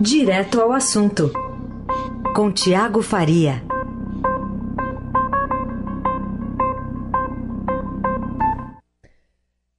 Direto 0.00 0.60
ao 0.60 0.70
assunto, 0.70 1.32
com 2.32 2.52
Tiago 2.52 3.02
Faria. 3.02 3.60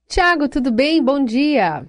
Tiago, 0.10 0.50
tudo 0.50 0.74
bem? 0.74 1.02
Bom 1.02 1.24
dia. 1.24 1.86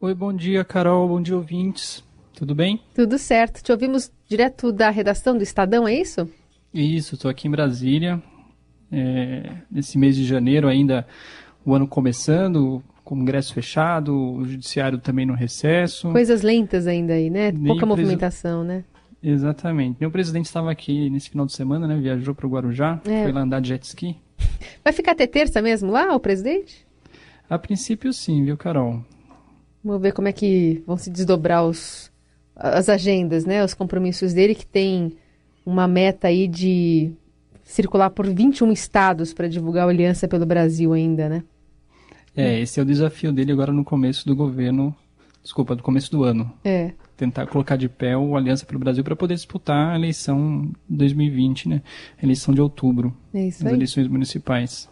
Oi, 0.00 0.14
bom 0.14 0.32
dia, 0.32 0.64
Carol. 0.64 1.08
Bom 1.08 1.20
dia, 1.20 1.36
ouvintes. 1.36 2.04
Tudo 2.32 2.54
bem? 2.54 2.80
Tudo 2.94 3.18
certo. 3.18 3.60
Te 3.60 3.72
ouvimos 3.72 4.12
direto 4.28 4.70
da 4.70 4.88
redação 4.90 5.36
do 5.36 5.42
Estadão, 5.42 5.88
é 5.88 5.94
isso? 5.94 6.30
Isso, 6.72 7.16
estou 7.16 7.28
aqui 7.28 7.48
em 7.48 7.50
Brasília. 7.50 8.22
É, 8.92 9.52
nesse 9.68 9.98
mês 9.98 10.14
de 10.14 10.24
janeiro, 10.24 10.68
ainda 10.68 11.04
o 11.64 11.74
ano 11.74 11.88
começando, 11.88 12.80
Congresso 13.14 13.52
fechado, 13.52 14.16
o 14.16 14.42
Judiciário 14.42 14.96
também 14.96 15.26
no 15.26 15.34
recesso. 15.34 16.10
Coisas 16.10 16.40
lentas 16.40 16.86
ainda 16.86 17.12
aí, 17.12 17.28
né? 17.28 17.52
Pouca 17.52 17.84
movimentação, 17.84 18.64
né? 18.64 18.84
Exatamente. 19.22 19.98
Meu 20.00 20.10
presidente 20.10 20.46
estava 20.46 20.70
aqui 20.70 21.10
nesse 21.10 21.28
final 21.28 21.44
de 21.44 21.52
semana, 21.52 21.86
né? 21.86 21.94
Viajou 21.98 22.34
para 22.34 22.46
o 22.46 22.48
Guarujá, 22.48 23.02
é. 23.04 23.24
foi 23.24 23.32
lá 23.32 23.42
andar 23.42 23.60
de 23.60 23.68
jet 23.68 23.82
ski. 23.84 24.16
Vai 24.82 24.94
ficar 24.94 25.12
até 25.12 25.26
terça 25.26 25.60
mesmo 25.60 25.90
lá, 25.90 26.16
o 26.16 26.18
presidente? 26.18 26.86
A 27.50 27.58
princípio 27.58 28.14
sim, 28.14 28.46
viu, 28.46 28.56
Carol? 28.56 29.04
Vamos 29.84 30.00
ver 30.00 30.12
como 30.12 30.28
é 30.28 30.32
que 30.32 30.82
vão 30.86 30.96
se 30.96 31.10
desdobrar 31.10 31.66
os, 31.66 32.10
as 32.56 32.88
agendas, 32.88 33.44
né? 33.44 33.62
Os 33.62 33.74
compromissos 33.74 34.32
dele, 34.32 34.54
que 34.54 34.64
tem 34.64 35.18
uma 35.66 35.86
meta 35.86 36.28
aí 36.28 36.48
de 36.48 37.12
circular 37.62 38.08
por 38.08 38.26
21 38.26 38.72
estados 38.72 39.34
para 39.34 39.48
divulgar 39.48 39.86
a 39.86 39.90
Aliança 39.90 40.26
pelo 40.26 40.46
Brasil 40.46 40.94
ainda, 40.94 41.28
né? 41.28 41.42
É, 42.36 42.60
esse 42.60 42.80
é 42.80 42.82
o 42.82 42.86
desafio 42.86 43.32
dele 43.32 43.52
agora 43.52 43.72
no 43.72 43.84
começo 43.84 44.26
do 44.26 44.34
governo, 44.34 44.94
desculpa, 45.42 45.76
do 45.76 45.82
começo 45.82 46.10
do 46.10 46.24
ano. 46.24 46.50
É. 46.64 46.92
Tentar 47.16 47.46
colocar 47.46 47.76
de 47.76 47.88
pé 47.88 48.16
o 48.16 48.36
Aliança 48.36 48.64
pelo 48.64 48.80
Brasil 48.80 49.04
para 49.04 49.14
poder 49.14 49.34
disputar 49.34 49.92
a 49.92 49.96
eleição 49.96 50.70
2020, 50.88 51.68
né? 51.68 51.82
A 52.20 52.24
eleição 52.24 52.54
de 52.54 52.60
outubro. 52.60 53.14
É 53.34 53.46
isso 53.46 53.62
as 53.62 53.66
aí. 53.66 53.74
eleições 53.74 54.08
municipais. 54.08 54.88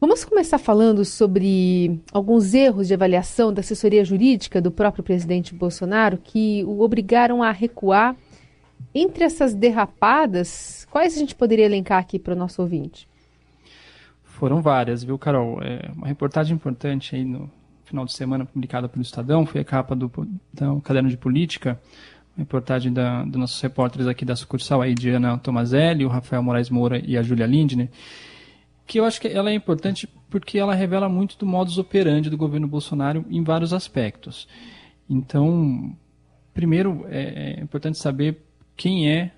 Vamos 0.00 0.24
começar 0.24 0.58
falando 0.58 1.04
sobre 1.04 2.00
alguns 2.12 2.54
erros 2.54 2.86
de 2.86 2.94
avaliação 2.94 3.52
da 3.52 3.60
assessoria 3.60 4.04
jurídica 4.04 4.60
do 4.60 4.70
próprio 4.70 5.02
presidente 5.02 5.52
Bolsonaro 5.52 6.18
que 6.22 6.62
o 6.64 6.82
obrigaram 6.82 7.42
a 7.42 7.50
recuar. 7.50 8.14
Entre 8.94 9.24
essas 9.24 9.54
derrapadas, 9.54 10.86
quais 10.88 11.16
a 11.16 11.18
gente 11.18 11.34
poderia 11.34 11.64
elencar 11.64 11.98
aqui 11.98 12.16
para 12.16 12.32
o 12.32 12.36
nosso 12.36 12.62
ouvinte? 12.62 13.08
Foram 14.38 14.62
várias, 14.62 15.02
viu, 15.02 15.18
Carol? 15.18 15.60
É, 15.62 15.90
uma 15.94 16.06
reportagem 16.06 16.54
importante 16.54 17.14
aí 17.14 17.24
no 17.24 17.50
final 17.84 18.04
de 18.04 18.12
semana 18.12 18.44
publicada 18.44 18.88
pelo 18.88 19.02
Estadão 19.02 19.44
foi 19.44 19.60
a 19.60 19.64
capa 19.64 19.96
do, 19.96 20.10
do 20.52 20.80
Caderno 20.80 21.08
de 21.08 21.16
Política, 21.16 21.80
uma 22.36 22.44
reportagem 22.44 22.92
da, 22.92 23.24
dos 23.24 23.36
nossos 23.36 23.60
repórteres 23.60 24.06
aqui 24.06 24.24
da 24.24 24.36
sucursal, 24.36 24.80
aí, 24.80 24.94
Diana 24.94 25.38
Tomazelli, 25.38 26.04
o 26.04 26.08
Rafael 26.08 26.42
Moraes 26.42 26.70
Moura 26.70 27.02
e 27.04 27.16
a 27.16 27.22
Júlia 27.22 27.46
Lindner 27.46 27.88
que 28.88 28.98
eu 28.98 29.04
acho 29.04 29.20
que 29.20 29.28
ela 29.28 29.50
é 29.50 29.54
importante 29.54 30.08
porque 30.30 30.58
ela 30.58 30.74
revela 30.74 31.10
muito 31.10 31.36
do 31.36 31.44
modus 31.44 31.76
operandi 31.76 32.30
do 32.30 32.38
governo 32.38 32.66
Bolsonaro 32.66 33.24
em 33.28 33.44
vários 33.44 33.74
aspectos. 33.74 34.48
Então, 35.08 35.94
primeiro 36.54 37.04
é, 37.10 37.58
é 37.58 37.60
importante 37.60 37.98
saber 37.98 38.42
quem 38.74 39.12
é 39.12 39.30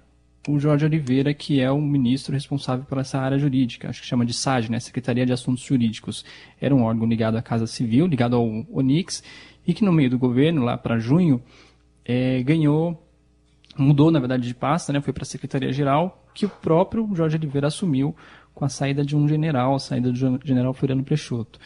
o 0.50 0.58
Jorge 0.58 0.84
Oliveira, 0.84 1.32
que 1.32 1.60
é 1.60 1.70
o 1.70 1.80
ministro 1.80 2.34
responsável 2.34 2.84
por 2.84 2.98
essa 2.98 3.18
área 3.18 3.38
jurídica, 3.38 3.88
acho 3.88 4.00
que 4.00 4.06
chama 4.06 4.24
de 4.24 4.32
SAG, 4.32 4.70
né, 4.70 4.80
Secretaria 4.80 5.24
de 5.24 5.32
Assuntos 5.32 5.62
Jurídicos. 5.62 6.24
Era 6.60 6.74
um 6.74 6.82
órgão 6.82 7.06
ligado 7.06 7.36
à 7.36 7.42
Casa 7.42 7.66
Civil, 7.66 8.06
ligado 8.06 8.36
ao 8.36 8.46
Onix, 8.70 9.22
e 9.66 9.74
que 9.74 9.84
no 9.84 9.92
meio 9.92 10.10
do 10.10 10.18
governo, 10.18 10.62
lá 10.62 10.76
para 10.76 10.98
junho, 10.98 11.42
é, 12.04 12.42
ganhou, 12.42 13.06
mudou 13.76 14.10
na 14.10 14.18
verdade 14.18 14.46
de 14.46 14.54
pasta, 14.54 14.92
né, 14.92 15.00
foi 15.00 15.12
para 15.12 15.22
a 15.22 15.26
Secretaria-Geral, 15.26 16.26
que 16.34 16.46
o 16.46 16.48
próprio 16.48 17.08
Jorge 17.14 17.36
Oliveira 17.36 17.68
assumiu 17.68 18.14
com 18.54 18.64
a 18.64 18.68
saída 18.68 19.04
de 19.04 19.16
um 19.16 19.26
general, 19.28 19.74
a 19.74 19.78
saída 19.78 20.12
do 20.12 20.40
general 20.44 20.74
Floriano 20.74 21.04
Peixoto. 21.04 21.58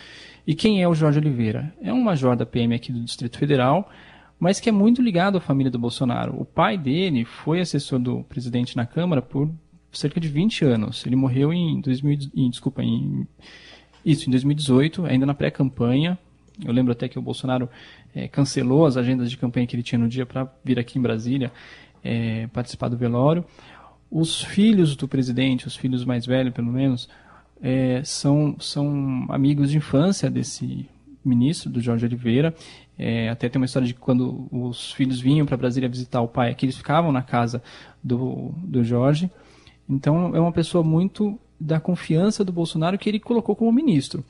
E 0.47 0.55
quem 0.55 0.83
é 0.83 0.89
o 0.89 0.95
Jorge 0.95 1.19
Oliveira? 1.19 1.75
É 1.83 1.93
um 1.93 2.03
major 2.03 2.37
da 2.37 2.45
PM 2.45 2.75
aqui 2.75 2.93
do 2.93 3.01
Distrito 3.01 3.39
Federal, 3.39 3.91
mas 4.39 4.61
que 4.61 4.69
é 4.69 4.73
muito 4.73 5.01
ligado 5.01 5.39
à 5.39 5.41
família 5.41 5.71
do 5.71 5.79
Bolsonaro. 5.79 6.35
O 6.39 6.45
pai 6.45 6.77
dele 6.77 7.25
foi 7.25 7.61
assessor 7.61 7.99
do 7.99 8.25
presidente 8.25 8.77
na 8.77 8.85
Câmara 8.87 9.23
por 9.23 9.51
cerca 9.93 10.21
de 10.21 10.29
20 10.29 10.65
anos. 10.65 11.07
Ele 11.07 11.17
morreu 11.17 11.53
em, 11.53 11.81
2000, 11.81 12.31
em 12.35 12.51
desculpa, 12.51 12.83
em, 12.83 13.27
isso, 14.05 14.29
em 14.29 14.31
2018, 14.31 15.07
ainda 15.07 15.25
na 15.25 15.35
pré-campanha. 15.35 16.19
Eu 16.65 16.73
lembro 16.73 16.93
até 16.93 17.09
que 17.09 17.19
o 17.19 17.23
Bolsonaro 17.23 17.69
é, 18.15 18.29
cancelou 18.29 18.87
as 18.87 18.97
agendas 18.97 19.31
de 19.31 19.37
campanha 19.37 19.67
que 19.67 19.75
ele 19.75 19.83
tinha 19.83 19.99
no 19.99 20.09
dia 20.09 20.27
para 20.27 20.49
vir 20.65 20.79
aqui 20.79 20.99
em 20.99 21.03
Brasília 21.03 21.51
é, 22.03 22.47
participar 22.49 22.89
do 22.89 22.97
velório. 22.97 23.45
Os 24.11 24.43
filhos 24.43 24.95
do 24.95 25.09
presidente, 25.09 25.67
os 25.67 25.75
filhos 25.75 26.05
mais 26.05 26.27
velhos, 26.27 26.53
pelo 26.53 26.71
menos, 26.71 27.09
é, 27.61 28.03
são, 28.05 28.57
são 28.61 29.27
amigos 29.31 29.71
de 29.71 29.79
infância 29.79 30.31
desse 30.31 30.89
ministro, 31.25 31.71
do 31.71 31.81
Jorge 31.81 32.05
Oliveira. 32.05 32.55
É, 32.99 33.29
até 33.29 33.49
tem 33.49 33.61
uma 33.61 33.67
história 33.67 33.87
de 33.87 33.95
quando 33.95 34.49
os 34.51 34.93
filhos 34.93 35.21
vinham 35.21 35.47
para 35.47 35.57
Brasília 35.57 35.89
visitar 35.89 36.21
o 36.21 36.29
pai, 36.29 36.55
que 36.55 36.67
eles 36.67 36.77
ficavam 36.77 37.11
na 37.11 37.23
casa 37.23 37.63
do, 38.03 38.53
do 38.59 38.85
Jorge. 38.85 39.31
Então, 39.89 40.35
é 40.35 40.41
uma 40.41 40.53
pessoa 40.53 40.83
muito 40.83 41.39
da 41.59 41.81
confiança 41.81 42.45
do 42.45 42.53
Bolsonaro 42.53 42.99
que 42.99 43.09
ele 43.09 43.21
colocou 43.21 43.57
como 43.57 43.73
ministro. 43.73 44.25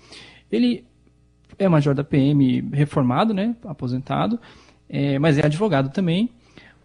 Ele 0.51 0.85
é 1.59 1.69
major 1.69 1.95
da 1.95 2.05
PM 2.05 2.61
reformado, 2.73 3.33
né, 3.33 3.55
aposentado, 3.65 4.41
é, 4.89 5.19
mas 5.19 5.39
é 5.39 5.47
advogado 5.47 5.91
também. 5.91 6.31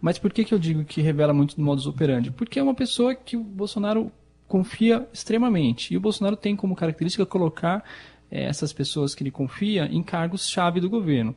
Mas 0.00 0.18
por 0.18 0.32
que, 0.32 0.44
que 0.44 0.54
eu 0.54 0.58
digo 0.58 0.84
que 0.84 1.02
revela 1.02 1.34
muito 1.34 1.56
do 1.56 1.62
modus 1.62 1.86
operandi? 1.86 2.30
Porque 2.30 2.58
é 2.58 2.62
uma 2.62 2.74
pessoa 2.74 3.14
que 3.14 3.36
o 3.36 3.42
Bolsonaro 3.42 4.10
confia 4.48 5.06
extremamente. 5.12 5.92
E 5.92 5.96
o 5.96 6.00
Bolsonaro 6.00 6.36
tem 6.36 6.56
como 6.56 6.74
característica 6.74 7.26
colocar 7.26 7.84
essas 8.30 8.72
pessoas 8.72 9.14
que 9.14 9.22
ele 9.22 9.30
confia 9.30 9.86
em 9.86 10.02
cargos-chave 10.02 10.80
do 10.80 10.88
governo. 10.88 11.34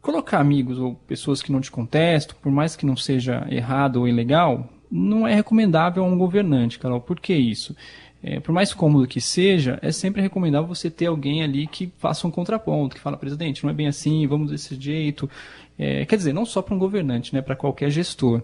Colocar 0.00 0.40
amigos 0.40 0.78
ou 0.78 0.94
pessoas 0.94 1.40
que 1.40 1.52
não 1.52 1.60
te 1.60 1.70
contestam, 1.70 2.36
por 2.40 2.50
mais 2.50 2.74
que 2.76 2.86
não 2.86 2.96
seja 2.96 3.46
errado 3.50 3.96
ou 3.96 4.08
ilegal, 4.08 4.68
não 4.90 5.26
é 5.26 5.34
recomendável 5.34 6.04
a 6.04 6.06
um 6.06 6.18
governante, 6.18 6.78
Carol. 6.78 7.00
Por 7.00 7.18
que 7.18 7.34
isso? 7.34 7.74
É, 8.22 8.38
por 8.38 8.52
mais 8.52 8.72
cômodo 8.72 9.06
que 9.06 9.20
seja, 9.20 9.80
é 9.82 9.90
sempre 9.90 10.22
recomendável 10.22 10.68
você 10.68 10.88
ter 10.88 11.06
alguém 11.06 11.42
ali 11.42 11.66
que 11.66 11.92
faça 11.98 12.26
um 12.26 12.30
contraponto, 12.30 12.94
que 12.94 13.00
fala, 13.00 13.16
presidente, 13.16 13.64
não 13.64 13.70
é 13.70 13.74
bem 13.74 13.88
assim, 13.88 14.26
vamos 14.28 14.50
desse 14.50 14.76
jeito. 14.80 15.28
É, 15.76 16.04
quer 16.04 16.16
dizer, 16.16 16.32
não 16.32 16.44
só 16.44 16.62
para 16.62 16.74
um 16.74 16.78
governante, 16.78 17.34
né, 17.34 17.42
para 17.42 17.56
qualquer 17.56 17.90
gestor. 17.90 18.42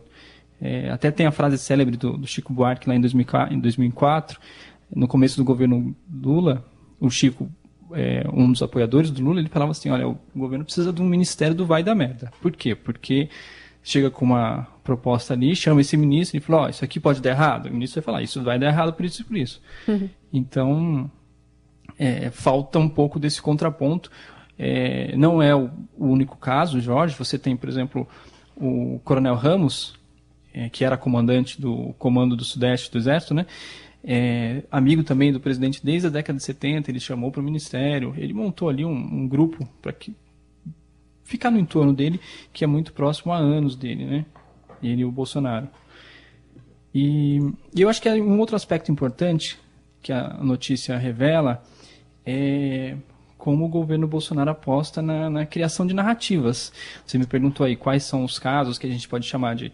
É, 0.61 0.91
até 0.91 1.13
tem 1.13 1.27
a 1.27 1.31
frase 1.31 1.57
célebre 1.59 1.97
do, 1.97 2.17
do 2.17 2.27
Chico 2.27 2.53
Buarque 2.53 2.89
lá 2.89 2.97
em 2.97 3.01
2004, 3.01 3.55
em 3.55 3.61
2004, 3.61 4.41
no 4.95 5.07
começo 5.07 5.37
do 5.37 5.45
governo 5.45 5.95
Lula, 6.13 6.65
o 6.99 7.09
Chico, 7.09 7.49
é, 7.93 8.25
um 8.33 8.51
dos 8.51 8.63
apoiadores 8.63 9.11
do 9.11 9.23
Lula, 9.23 9.41
ele 9.41 9.49
falava 9.49 9.73
assim, 9.73 9.91
olha, 9.91 10.09
o 10.09 10.19
governo 10.35 10.65
precisa 10.65 10.93
de 10.93 11.03
um 11.03 11.07
ministério 11.07 11.55
do 11.55 11.67
vai 11.67 11.83
da 11.83 11.95
merda. 11.95 12.33
Por 12.41 12.53
quê? 12.53 12.75
Porque 12.75 13.29
chega 13.83 14.11
com 14.11 14.25
uma 14.25 14.67
proposta 14.85 15.35
ali, 15.35 15.55
chama 15.57 15.81
esse 15.81 15.97
ministro 15.97 16.37
e 16.37 16.41
fala, 16.41 16.63
ó, 16.63 16.67
oh, 16.67 16.69
isso 16.69 16.85
aqui 16.85 17.01
pode 17.01 17.21
dar 17.21 17.31
errado. 17.31 17.67
O 17.67 17.73
ministro 17.73 18.01
vai 18.01 18.05
falar, 18.05 18.23
isso 18.23 18.43
vai 18.43 18.59
dar 18.59 18.67
errado 18.67 18.93
por 18.93 19.05
isso 19.05 19.23
e 19.23 19.25
por 19.25 19.37
isso. 19.37 19.63
Uhum. 19.87 20.09
Então, 20.33 21.11
é, 21.99 22.31
falta 22.31 22.79
um 22.79 22.89
pouco 22.89 23.19
desse 23.19 23.41
contraponto. 23.41 24.11
É, 24.59 25.15
não 25.17 25.43
é 25.43 25.55
o, 25.55 25.71
o, 25.97 26.07
único 26.07 26.37
caso, 26.37 26.81
Jorge. 26.81 27.15
Você 27.17 27.39
tem, 27.39 27.57
por 27.57 27.69
exemplo, 27.69 28.07
o 28.57 29.01
Coronel 29.05 29.35
Ramos, 29.35 29.95
é, 30.53 30.69
que 30.69 30.85
era 30.85 30.97
comandante 30.97 31.61
do 31.61 31.95
Comando 31.99 32.37
do 32.37 32.45
Sudeste 32.45 32.91
do 32.91 32.99
Exército, 32.99 33.35
né? 33.35 33.47
É, 34.05 34.63
amigo 34.71 35.03
também 35.03 35.33
do 35.33 35.41
presidente 35.41 35.85
desde 35.85 36.07
a 36.07 36.11
década 36.11 36.39
de 36.39 36.45
70, 36.45 36.91
ele 36.91 37.01
chamou 37.01 37.31
para 37.31 37.41
o 37.41 37.45
ministério, 37.45 38.15
ele 38.17 38.33
montou 38.33 38.69
ali 38.69 38.85
um, 38.85 38.93
um 38.93 39.29
grupo 39.29 39.69
para 39.83 39.93
que 39.93 40.15
ficar 41.25 41.51
no 41.51 41.59
entorno 41.59 41.93
dele, 41.93 42.21
que 42.53 42.65
é 42.65 42.67
muito 42.67 42.93
próximo 42.93 43.33
há 43.33 43.37
anos 43.37 43.77
dele, 43.77 44.05
né? 44.07 44.27
Ele 44.83 45.03
e 45.03 45.05
o 45.05 45.11
Bolsonaro. 45.11 45.69
E, 46.95 47.39
e 47.75 47.83
eu 47.83 47.89
acho 47.89 48.01
que 48.01 48.09
um 48.09 48.39
outro 48.39 48.57
aspecto 48.57 48.91
importante 48.91 49.59
que 50.01 50.13
a 50.13 50.35
notícia 50.43 50.97
revela 50.97 51.63
é 52.25 52.97
como 53.37 53.65
o 53.65 53.69
governo 53.69 54.07
Bolsonaro 54.07 54.51
aposta 54.51 55.01
na, 55.01 55.31
na, 55.31 55.47
criação 55.47 55.87
de 55.87 55.95
narrativas. 55.95 56.73
Você 57.07 57.17
me 57.19 57.27
perguntou 57.27 57.65
aí 57.65 57.77
quais 57.77 58.03
são 58.03 58.25
os 58.25 58.39
casos 58.39 58.79
que 58.79 58.87
a 58.87 58.91
gente 58.91 59.09
pode 59.09 59.27
chamar 59.27 59.55
de, 59.55 59.73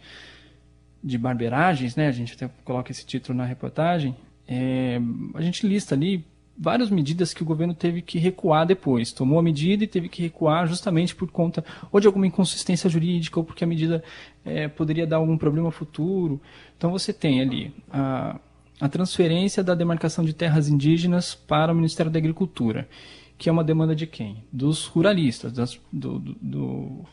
de 1.04 1.18
barberagens, 1.18 1.94
né? 1.94 2.08
A 2.08 2.12
gente 2.12 2.32
até 2.32 2.50
coloca 2.64 2.90
esse 2.90 3.04
título 3.04 3.36
na 3.36 3.44
reportagem. 3.44 4.16
É, 4.48 4.98
a 5.34 5.42
gente 5.42 5.66
lista 5.66 5.94
ali 5.94 6.24
várias 6.56 6.88
medidas 6.88 7.34
que 7.34 7.42
o 7.42 7.44
governo 7.44 7.74
teve 7.74 8.00
que 8.00 8.18
recuar 8.18 8.66
depois. 8.66 9.12
Tomou 9.12 9.38
a 9.38 9.42
medida 9.42 9.84
e 9.84 9.86
teve 9.86 10.08
que 10.08 10.22
recuar 10.22 10.66
justamente 10.66 11.14
por 11.14 11.30
conta 11.30 11.62
ou 11.92 12.00
de 12.00 12.06
alguma 12.06 12.26
inconsistência 12.26 12.88
jurídica 12.88 13.38
ou 13.38 13.44
porque 13.44 13.64
a 13.64 13.66
medida 13.66 14.02
é, 14.44 14.66
poderia 14.66 15.06
dar 15.06 15.16
algum 15.16 15.36
problema 15.36 15.70
futuro. 15.70 16.40
Então 16.76 16.90
você 16.90 17.12
tem 17.12 17.42
ali 17.42 17.74
a, 17.92 18.40
a 18.80 18.88
transferência 18.88 19.62
da 19.62 19.74
demarcação 19.74 20.24
de 20.24 20.32
terras 20.32 20.68
indígenas 20.68 21.34
para 21.34 21.72
o 21.72 21.76
Ministério 21.76 22.10
da 22.10 22.18
Agricultura, 22.18 22.88
que 23.36 23.48
é 23.48 23.52
uma 23.52 23.64
demanda 23.64 23.94
de 23.94 24.06
quem? 24.06 24.44
Dos 24.50 24.86
ruralistas, 24.86 25.52
das, 25.52 25.78
do, 25.92 26.18
do, 26.18 26.36
do, 26.40 27.04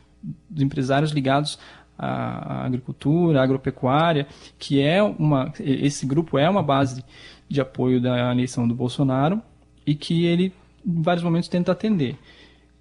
dos 0.49 0.63
empresários 0.63 1.11
ligados 1.11 1.57
a, 2.01 2.61
a 2.61 2.65
agricultura, 2.65 3.39
a 3.39 3.43
agropecuária, 3.43 4.25
que 4.57 4.81
é 4.81 5.03
uma, 5.03 5.53
esse 5.59 6.05
grupo 6.05 6.39
é 6.39 6.49
uma 6.49 6.63
base 6.63 7.05
de 7.47 7.61
apoio 7.61 8.01
da 8.01 8.31
eleição 8.31 8.67
do 8.67 8.73
Bolsonaro 8.73 9.39
e 9.85 9.93
que 9.93 10.25
ele, 10.25 10.51
em 10.83 11.01
vários 11.01 11.23
momentos, 11.23 11.47
tenta 11.47 11.71
atender. 11.71 12.17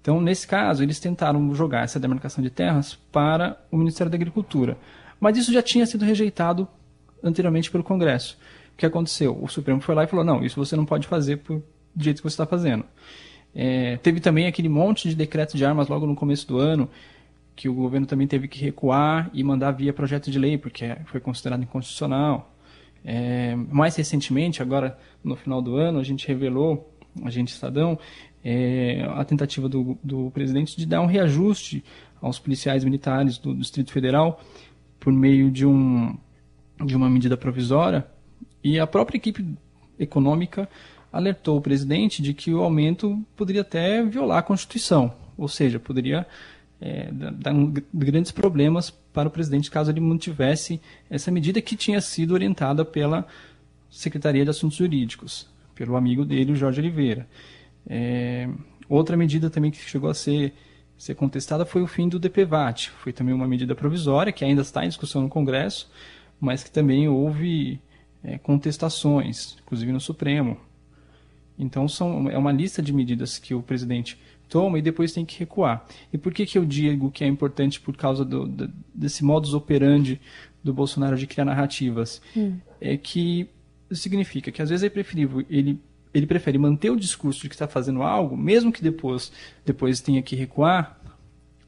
Então, 0.01 0.19
nesse 0.19 0.47
caso, 0.47 0.81
eles 0.81 0.99
tentaram 0.99 1.53
jogar 1.53 1.83
essa 1.83 1.99
demarcação 1.99 2.43
de 2.43 2.49
terras 2.49 2.95
para 3.11 3.55
o 3.69 3.77
Ministério 3.77 4.09
da 4.09 4.15
Agricultura. 4.15 4.75
Mas 5.19 5.37
isso 5.37 5.53
já 5.53 5.61
tinha 5.61 5.85
sido 5.85 6.03
rejeitado 6.03 6.67
anteriormente 7.23 7.69
pelo 7.69 7.83
Congresso. 7.83 8.35
O 8.73 8.77
que 8.77 8.85
aconteceu? 8.87 9.37
O 9.39 9.47
Supremo 9.47 9.79
foi 9.79 9.93
lá 9.93 10.03
e 10.03 10.07
falou: 10.07 10.25
não, 10.25 10.43
isso 10.43 10.55
você 10.55 10.75
não 10.75 10.85
pode 10.85 11.05
fazer 11.05 11.37
por, 11.37 11.61
do 11.93 12.03
jeito 12.03 12.17
que 12.17 12.23
você 12.23 12.33
está 12.33 12.47
fazendo. 12.47 12.83
É, 13.53 13.97
teve 13.97 14.19
também 14.19 14.47
aquele 14.47 14.69
monte 14.69 15.09
de 15.09 15.15
decreto 15.15 15.55
de 15.55 15.63
armas 15.63 15.87
logo 15.87 16.07
no 16.07 16.15
começo 16.15 16.47
do 16.47 16.57
ano, 16.57 16.89
que 17.55 17.69
o 17.69 17.73
governo 17.73 18.07
também 18.07 18.27
teve 18.27 18.47
que 18.47 18.63
recuar 18.63 19.29
e 19.33 19.43
mandar 19.43 19.71
via 19.71 19.93
projeto 19.93 20.31
de 20.31 20.39
lei, 20.39 20.57
porque 20.57 20.95
foi 21.05 21.19
considerado 21.19 21.63
inconstitucional. 21.63 22.55
É, 23.03 23.55
mais 23.55 23.95
recentemente, 23.95 24.61
agora 24.61 24.97
no 25.23 25.35
final 25.35 25.61
do 25.61 25.75
ano, 25.75 25.99
a 25.99 26.03
gente 26.03 26.27
revelou, 26.27 26.93
a 27.23 27.29
gente 27.29 27.49
Estadão, 27.49 27.97
é, 28.43 29.03
a 29.15 29.23
tentativa 29.23 29.67
do, 29.67 29.97
do 30.03 30.31
presidente 30.31 30.77
de 30.77 30.85
dar 30.85 31.01
um 31.01 31.05
reajuste 31.05 31.83
aos 32.21 32.39
policiais 32.39 32.83
militares 32.83 33.37
do, 33.37 33.53
do 33.53 33.59
Distrito 33.59 33.91
Federal 33.91 34.39
por 34.99 35.11
meio 35.11 35.49
de, 35.49 35.65
um, 35.65 36.15
de 36.85 36.95
uma 36.95 37.09
medida 37.09 37.35
provisória, 37.35 38.05
e 38.63 38.79
a 38.79 38.85
própria 38.85 39.17
equipe 39.17 39.45
econômica 39.97 40.69
alertou 41.11 41.57
o 41.57 41.61
presidente 41.61 42.21
de 42.21 42.33
que 42.33 42.53
o 42.53 42.61
aumento 42.61 43.19
poderia 43.35 43.61
até 43.61 44.03
violar 44.03 44.37
a 44.37 44.43
Constituição, 44.43 45.13
ou 45.37 45.47
seja, 45.47 45.79
poderia 45.79 46.25
é, 46.81 47.11
grandes 47.93 48.31
problemas 48.31 48.89
para 48.89 49.27
o 49.27 49.31
presidente 49.31 49.69
caso 49.69 49.91
ele 49.91 49.99
mantivesse 49.99 50.81
essa 51.09 51.29
medida 51.29 51.61
que 51.61 51.75
tinha 51.75 52.01
sido 52.01 52.33
orientada 52.33 52.83
pela 52.83 53.27
Secretaria 53.89 54.43
de 54.43 54.49
Assuntos 54.49 54.77
Jurídicos, 54.77 55.47
pelo 55.75 55.95
amigo 55.95 56.25
dele, 56.25 56.53
o 56.53 56.55
Jorge 56.55 56.81
Oliveira. 56.81 57.27
É, 57.87 58.49
outra 58.89 59.15
medida 59.15 59.49
também 59.49 59.69
que 59.69 59.77
chegou 59.77 60.09
a 60.09 60.13
ser, 60.13 60.53
ser 60.97 61.13
contestada 61.13 61.65
foi 61.65 61.83
o 61.83 61.87
fim 61.87 62.09
do 62.09 62.17
DPVAT. 62.17 62.89
Foi 62.89 63.13
também 63.13 63.33
uma 63.33 63.47
medida 63.47 63.75
provisória 63.75 64.31
que 64.31 64.43
ainda 64.43 64.63
está 64.63 64.83
em 64.83 64.87
discussão 64.87 65.21
no 65.21 65.29
Congresso, 65.29 65.91
mas 66.39 66.63
que 66.63 66.71
também 66.71 67.07
houve 67.07 67.79
é, 68.23 68.39
contestações, 68.39 69.57
inclusive 69.61 69.91
no 69.91 69.99
Supremo. 69.99 70.57
Então 71.59 71.87
são, 71.87 72.27
é 72.27 72.37
uma 72.37 72.51
lista 72.51 72.81
de 72.81 72.91
medidas 72.91 73.37
que 73.37 73.53
o 73.53 73.61
presidente 73.61 74.17
toma 74.51 74.77
e 74.77 74.81
depois 74.81 75.13
tem 75.13 75.25
que 75.25 75.39
recuar. 75.39 75.87
E 76.11 76.17
por 76.17 76.33
que, 76.33 76.45
que 76.45 76.57
eu 76.57 76.65
digo 76.65 77.09
que 77.09 77.23
é 77.23 77.27
importante 77.27 77.79
por 77.79 77.95
causa 77.95 78.25
do, 78.25 78.45
do, 78.45 78.69
desse 78.93 79.23
modus 79.23 79.53
operandi 79.53 80.19
do 80.61 80.73
Bolsonaro 80.73 81.17
de 81.17 81.25
criar 81.25 81.45
narrativas? 81.45 82.21
Hum. 82.35 82.57
É 82.79 82.97
que 82.97 83.49
significa 83.91 84.51
que 84.51 84.61
às 84.61 84.69
vezes 84.69 84.83
é 84.83 84.89
preferível 84.89 85.45
ele 85.49 85.79
ele 86.13 86.27
prefere 86.27 86.57
manter 86.57 86.89
o 86.89 86.97
discurso 86.97 87.41
de 87.41 87.47
que 87.47 87.55
está 87.55 87.69
fazendo 87.69 88.03
algo, 88.03 88.35
mesmo 88.35 88.69
que 88.69 88.83
depois, 88.83 89.31
depois 89.65 90.01
tenha 90.01 90.21
que 90.21 90.35
recuar, 90.35 90.99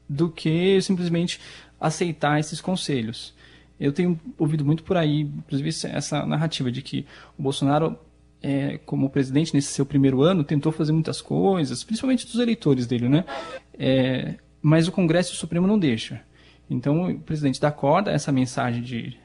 do 0.06 0.28
que 0.28 0.78
simplesmente 0.82 1.40
aceitar 1.80 2.38
esses 2.38 2.60
conselhos. 2.60 3.34
Eu 3.80 3.90
tenho 3.90 4.20
ouvido 4.38 4.62
muito 4.62 4.82
por 4.82 4.98
aí, 4.98 5.22
inclusive 5.22 5.70
essa 5.88 6.26
narrativa 6.26 6.70
de 6.70 6.82
que 6.82 7.06
o 7.38 7.42
Bolsonaro 7.42 7.98
é, 8.44 8.78
como 8.84 9.08
presidente 9.08 9.54
nesse 9.54 9.68
seu 9.68 9.86
primeiro 9.86 10.20
ano, 10.20 10.44
tentou 10.44 10.70
fazer 10.70 10.92
muitas 10.92 11.22
coisas, 11.22 11.82
principalmente 11.82 12.26
dos 12.26 12.38
eleitores 12.38 12.86
dele, 12.86 13.08
né? 13.08 13.24
É, 13.78 14.34
mas 14.60 14.86
o 14.86 14.92
Congresso 14.92 15.32
e 15.32 15.34
o 15.34 15.38
Supremo 15.38 15.66
não 15.66 15.78
deixam. 15.78 16.18
Então 16.68 17.10
o 17.10 17.18
presidente 17.18 17.58
dá 17.58 17.72
corda 17.72 18.10
essa 18.10 18.30
mensagem 18.30 18.82
de 18.82 19.16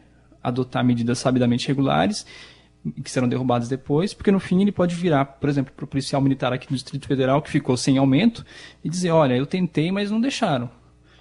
adotar 0.42 0.86
medidas 0.86 1.20
sabidamente 1.20 1.68
regulares 1.68 2.26
que 3.04 3.12
serão 3.12 3.28
derrubadas 3.28 3.68
depois, 3.68 4.14
porque 4.14 4.32
no 4.32 4.40
fim 4.40 4.62
ele 4.62 4.72
pode 4.72 4.96
virar, 4.96 5.26
por 5.26 5.50
exemplo, 5.50 5.74
para 5.76 5.84
o 5.84 5.88
policial 5.88 6.22
militar 6.22 6.54
aqui 6.54 6.66
do 6.66 6.74
Distrito 6.74 7.06
Federal 7.06 7.42
que 7.42 7.50
ficou 7.50 7.76
sem 7.76 7.98
aumento 7.98 8.46
e 8.82 8.90
dizer, 8.90 9.12
olha, 9.12 9.36
eu 9.36 9.46
tentei, 9.46 9.92
mas 9.92 10.10
não 10.10 10.22
deixaram. 10.22 10.70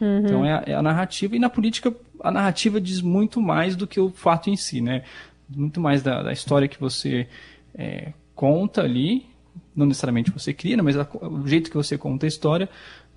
Uhum. 0.01 0.19
Então 0.21 0.45
é 0.45 0.53
a, 0.53 0.63
é 0.67 0.75
a, 0.75 0.83
narrativa 0.83 1.35
e 1.35 1.41
na 1.41 1.51
política 1.51 1.93
a 2.23 2.31
narrativa 2.31 2.81
diz 2.81 3.01
muito 3.01 3.43
mais 3.43 3.75
do 3.75 3.89
que 3.89 3.99
o 3.99 4.11
fato 4.11 4.49
em 4.49 4.57
si, 4.57 4.81
né? 4.81 5.03
Muito 5.49 5.81
mais 5.81 6.01
da, 6.01 6.23
da 6.23 6.33
história 6.33 6.69
que 6.69 6.79
você 6.79 7.27
é, 7.75 8.13
conta 8.35 8.83
ali, 8.83 9.27
não 9.75 9.87
necessariamente 9.87 10.31
você 10.31 10.53
cria, 10.53 10.77
né, 10.77 10.83
mas 10.83 10.97
o 10.97 11.47
jeito 11.47 11.71
que 11.71 11.77
você 11.77 11.97
conta 11.97 12.27
a 12.27 12.29
história, 12.29 12.69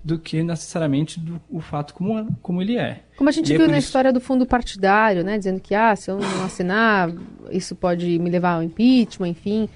do 0.04 0.18
que 0.18 0.42
necessariamente 0.42 1.20
do, 1.20 1.40
o 1.48 1.60
fato 1.60 1.94
como, 1.94 2.26
como 2.42 2.60
ele 2.60 2.76
é. 2.76 3.02
Como 3.16 3.28
a 3.28 3.32
gente 3.32 3.50
e 3.50 3.54
é 3.54 3.56
viu 3.56 3.66
é 3.66 3.70
na 3.70 3.78
isso... 3.78 3.86
história 3.86 4.12
do 4.12 4.20
fundo 4.20 4.44
partidário, 4.44 5.22
né, 5.22 5.38
dizendo 5.38 5.60
que 5.60 5.74
ah, 5.74 5.94
se 5.94 6.10
eu 6.10 6.18
não 6.18 6.44
assinar, 6.44 7.12
isso 7.50 7.76
pode 7.76 8.18
me 8.18 8.28
levar 8.28 8.54
ao 8.54 8.62
impeachment, 8.62 9.28
enfim. 9.28 9.68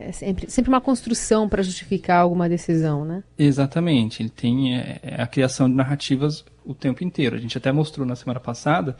É 0.00 0.12
sempre, 0.12 0.48
sempre 0.50 0.68
uma 0.68 0.80
construção 0.80 1.48
para 1.48 1.62
justificar 1.62 2.20
alguma 2.20 2.48
decisão, 2.48 3.04
né? 3.04 3.22
Exatamente. 3.36 4.22
Ele 4.22 4.30
tem 4.30 4.76
é, 4.76 5.00
é, 5.02 5.20
a 5.20 5.26
criação 5.26 5.68
de 5.68 5.74
narrativas 5.74 6.44
o 6.64 6.72
tempo 6.72 7.04
inteiro. 7.04 7.36
A 7.36 7.38
gente 7.38 7.58
até 7.58 7.72
mostrou 7.72 8.06
na 8.06 8.14
semana 8.14 8.40
passada 8.40 8.96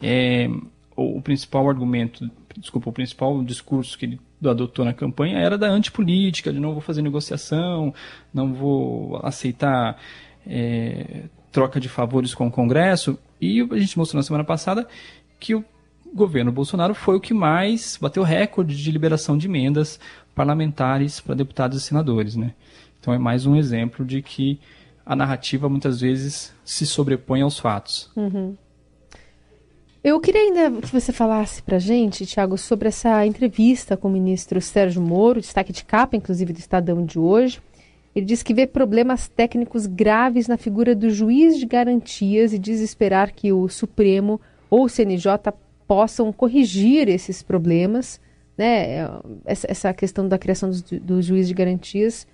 é, 0.00 0.48
o, 0.94 1.18
o 1.18 1.22
principal 1.22 1.68
argumento, 1.68 2.30
desculpa, 2.58 2.90
o 2.90 2.92
principal 2.92 3.42
discurso 3.42 3.98
que 3.98 4.04
ele 4.04 4.20
adotou 4.48 4.84
na 4.84 4.92
campanha 4.92 5.38
era 5.38 5.58
da 5.58 5.68
antipolítica, 5.68 6.52
de 6.52 6.58
não 6.58 6.72
vou 6.72 6.80
fazer 6.80 7.02
negociação, 7.02 7.94
não 8.32 8.54
vou 8.54 9.20
aceitar 9.22 9.98
é, 10.46 11.24
troca 11.52 11.80
de 11.80 11.88
favores 11.88 12.34
com 12.34 12.46
o 12.46 12.50
Congresso. 12.50 13.18
E 13.40 13.60
a 13.70 13.78
gente 13.78 13.98
mostrou 13.98 14.18
na 14.18 14.22
semana 14.22 14.44
passada 14.44 14.86
que 15.38 15.54
o 15.54 15.64
governo 16.14 16.50
Bolsonaro 16.50 16.94
foi 16.94 17.16
o 17.16 17.20
que 17.20 17.32
mais 17.32 17.98
bateu 18.00 18.22
recorde 18.22 18.76
de 18.76 18.90
liberação 18.90 19.38
de 19.38 19.46
emendas 19.46 20.00
parlamentares 20.34 21.20
para 21.20 21.34
deputados 21.34 21.78
e 21.78 21.80
senadores. 21.80 22.36
Né? 22.36 22.52
Então 23.00 23.14
é 23.14 23.18
mais 23.18 23.46
um 23.46 23.56
exemplo 23.56 24.04
de 24.04 24.22
que 24.22 24.60
a 25.04 25.16
narrativa 25.16 25.68
muitas 25.68 26.00
vezes 26.00 26.54
se 26.64 26.86
sobrepõe 26.86 27.42
aos 27.42 27.58
fatos. 27.58 28.10
Uhum. 28.14 28.56
Eu 30.02 30.18
queria 30.18 30.40
ainda 30.40 30.80
que 30.80 30.90
você 30.90 31.12
falasse 31.12 31.62
para 31.62 31.76
a 31.76 31.80
gente, 31.80 32.24
Tiago, 32.24 32.56
sobre 32.56 32.88
essa 32.88 33.26
entrevista 33.26 33.98
com 33.98 34.08
o 34.08 34.10
ministro 34.10 34.58
Sérgio 34.58 35.02
Moro, 35.02 35.42
destaque 35.42 35.74
de 35.74 35.84
capa, 35.84 36.16
inclusive, 36.16 36.54
do 36.54 36.58
Estadão 36.58 37.04
de 37.04 37.18
hoje. 37.18 37.60
Ele 38.14 38.24
diz 38.24 38.42
que 38.42 38.54
vê 38.54 38.66
problemas 38.66 39.28
técnicos 39.28 39.86
graves 39.86 40.48
na 40.48 40.56
figura 40.56 40.94
do 40.94 41.10
juiz 41.10 41.58
de 41.58 41.66
garantias 41.66 42.54
e 42.54 42.58
diz 42.58 42.80
esperar 42.80 43.30
que 43.30 43.52
o 43.52 43.68
Supremo 43.68 44.40
ou 44.70 44.84
o 44.84 44.88
CNJ 44.88 45.52
possam 45.86 46.32
corrigir 46.32 47.06
esses 47.06 47.42
problemas. 47.42 48.18
Né? 48.56 49.06
Essa, 49.44 49.92
questão 49.92 50.26
da 50.26 50.38
criação 50.38 50.70
do, 50.70 51.00
do 51.00 51.22
juiz 51.22 51.46
de 51.46 51.52
garantias 51.52 52.26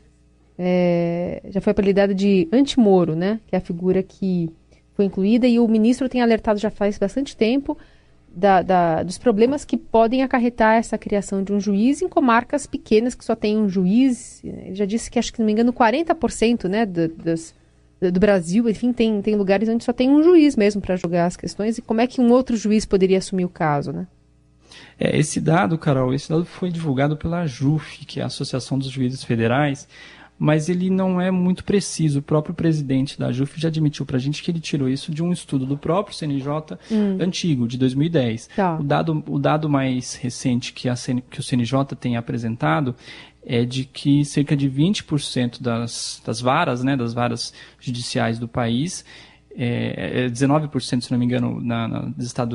é, 0.56 1.42
já 1.48 1.60
foi 1.60 1.72
apelidada 1.72 2.14
de 2.14 2.48
anti-Moro, 2.52 3.16
né? 3.16 3.40
que 3.48 3.56
é 3.56 3.58
a 3.58 3.60
figura 3.60 4.04
que 4.04 4.48
foi 4.96 5.04
incluída 5.04 5.46
e 5.46 5.60
o 5.60 5.68
ministro 5.68 6.08
tem 6.08 6.22
alertado 6.22 6.58
já 6.58 6.70
faz 6.70 6.98
bastante 6.98 7.36
tempo 7.36 7.76
da, 8.36 8.60
da, 8.60 9.02
dos 9.02 9.16
problemas 9.16 9.64
que 9.64 9.76
podem 9.76 10.22
acarretar 10.22 10.76
essa 10.76 10.98
criação 10.98 11.42
de 11.42 11.52
um 11.52 11.60
juiz 11.60 12.02
em 12.02 12.08
comarcas 12.08 12.66
pequenas 12.66 13.14
que 13.14 13.24
só 13.24 13.34
tem 13.34 13.56
um 13.56 13.68
juiz. 13.68 14.44
Ele 14.44 14.74
já 14.74 14.84
disse 14.84 15.10
que, 15.10 15.18
acho 15.18 15.32
que, 15.32 15.38
não 15.38 15.46
me 15.46 15.52
engano, 15.52 15.72
40% 15.72 16.68
né, 16.68 16.84
do, 16.84 17.08
do 18.10 18.20
Brasil, 18.20 18.68
enfim, 18.68 18.92
tem, 18.92 19.22
tem 19.22 19.36
lugares 19.36 19.68
onde 19.70 19.82
só 19.82 19.92
tem 19.92 20.10
um 20.10 20.22
juiz 20.22 20.54
mesmo 20.54 20.82
para 20.82 20.96
julgar 20.96 21.26
as 21.26 21.36
questões. 21.36 21.78
E 21.78 21.82
como 21.82 22.02
é 22.02 22.06
que 22.06 22.20
um 22.20 22.30
outro 22.30 22.56
juiz 22.56 22.84
poderia 22.84 23.16
assumir 23.16 23.46
o 23.46 23.50
caso, 23.50 23.90
né? 23.90 24.06
É, 24.98 25.18
esse 25.18 25.40
dado, 25.40 25.78
Carol, 25.78 26.12
esse 26.12 26.28
dado 26.28 26.44
foi 26.44 26.70
divulgado 26.70 27.16
pela 27.16 27.46
JUF, 27.46 28.04
que 28.04 28.20
é 28.20 28.22
a 28.22 28.26
Associação 28.26 28.78
dos 28.78 28.88
Juízes 28.88 29.24
Federais, 29.24 29.88
mas 30.38 30.68
ele 30.68 30.90
não 30.90 31.20
é 31.20 31.30
muito 31.30 31.64
preciso. 31.64 32.18
O 32.18 32.22
próprio 32.22 32.54
presidente 32.54 33.18
da 33.18 33.32
JUF 33.32 33.60
já 33.60 33.68
admitiu 33.68 34.04
para 34.04 34.16
a 34.16 34.20
gente 34.20 34.42
que 34.42 34.50
ele 34.50 34.60
tirou 34.60 34.88
isso 34.88 35.12
de 35.12 35.22
um 35.22 35.32
estudo 35.32 35.64
do 35.64 35.76
próprio 35.76 36.16
CNJ 36.16 36.78
hum. 36.90 37.18
antigo, 37.20 37.66
de 37.66 37.78
2010. 37.78 38.48
Tá. 38.54 38.78
O, 38.78 38.82
dado, 38.82 39.24
o 39.26 39.38
dado 39.38 39.68
mais 39.68 40.14
recente 40.14 40.72
que, 40.72 40.88
a 40.88 40.94
que 41.30 41.40
o 41.40 41.42
CNJ 41.42 41.96
tem 41.98 42.16
apresentado 42.16 42.94
é 43.44 43.64
de 43.64 43.84
que 43.84 44.24
cerca 44.24 44.56
de 44.56 44.68
20% 44.68 45.62
das, 45.62 46.20
das 46.26 46.40
varas, 46.40 46.82
né, 46.82 46.96
das 46.96 47.14
varas 47.14 47.54
judiciais 47.78 48.38
do 48.38 48.48
país, 48.48 49.04
é, 49.56 50.24
é 50.24 50.28
19%, 50.28 51.00
se 51.00 51.10
não 51.10 51.18
me 51.18 51.24
engano, 51.24 51.60
na, 51.62 51.88
na, 51.88 52.12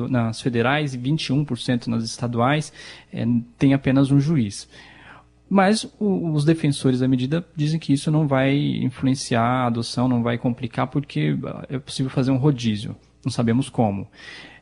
nas 0.10 0.42
federais 0.42 0.94
e 0.94 1.00
21% 1.00 1.88
nas 1.88 2.04
estaduais, 2.04 2.72
é, 3.12 3.26
tem 3.58 3.74
apenas 3.74 4.12
um 4.12 4.20
juiz. 4.20 4.68
Mas 5.54 5.84
o, 6.00 6.32
os 6.32 6.46
defensores 6.46 7.02
da 7.02 7.10
medida 7.10 7.46
dizem 7.54 7.78
que 7.78 7.92
isso 7.92 8.10
não 8.10 8.26
vai 8.26 8.56
influenciar 8.56 9.44
a 9.44 9.68
adoção, 9.68 10.08
não 10.08 10.24
vai 10.24 10.38
complicar, 10.38 10.88
porque 10.88 11.38
é 11.68 11.78
possível 11.78 12.10
fazer 12.10 12.32
um 12.32 12.38
rodízio. 12.38 12.96
Não 13.22 13.30
sabemos 13.30 13.70
como. 13.70 14.08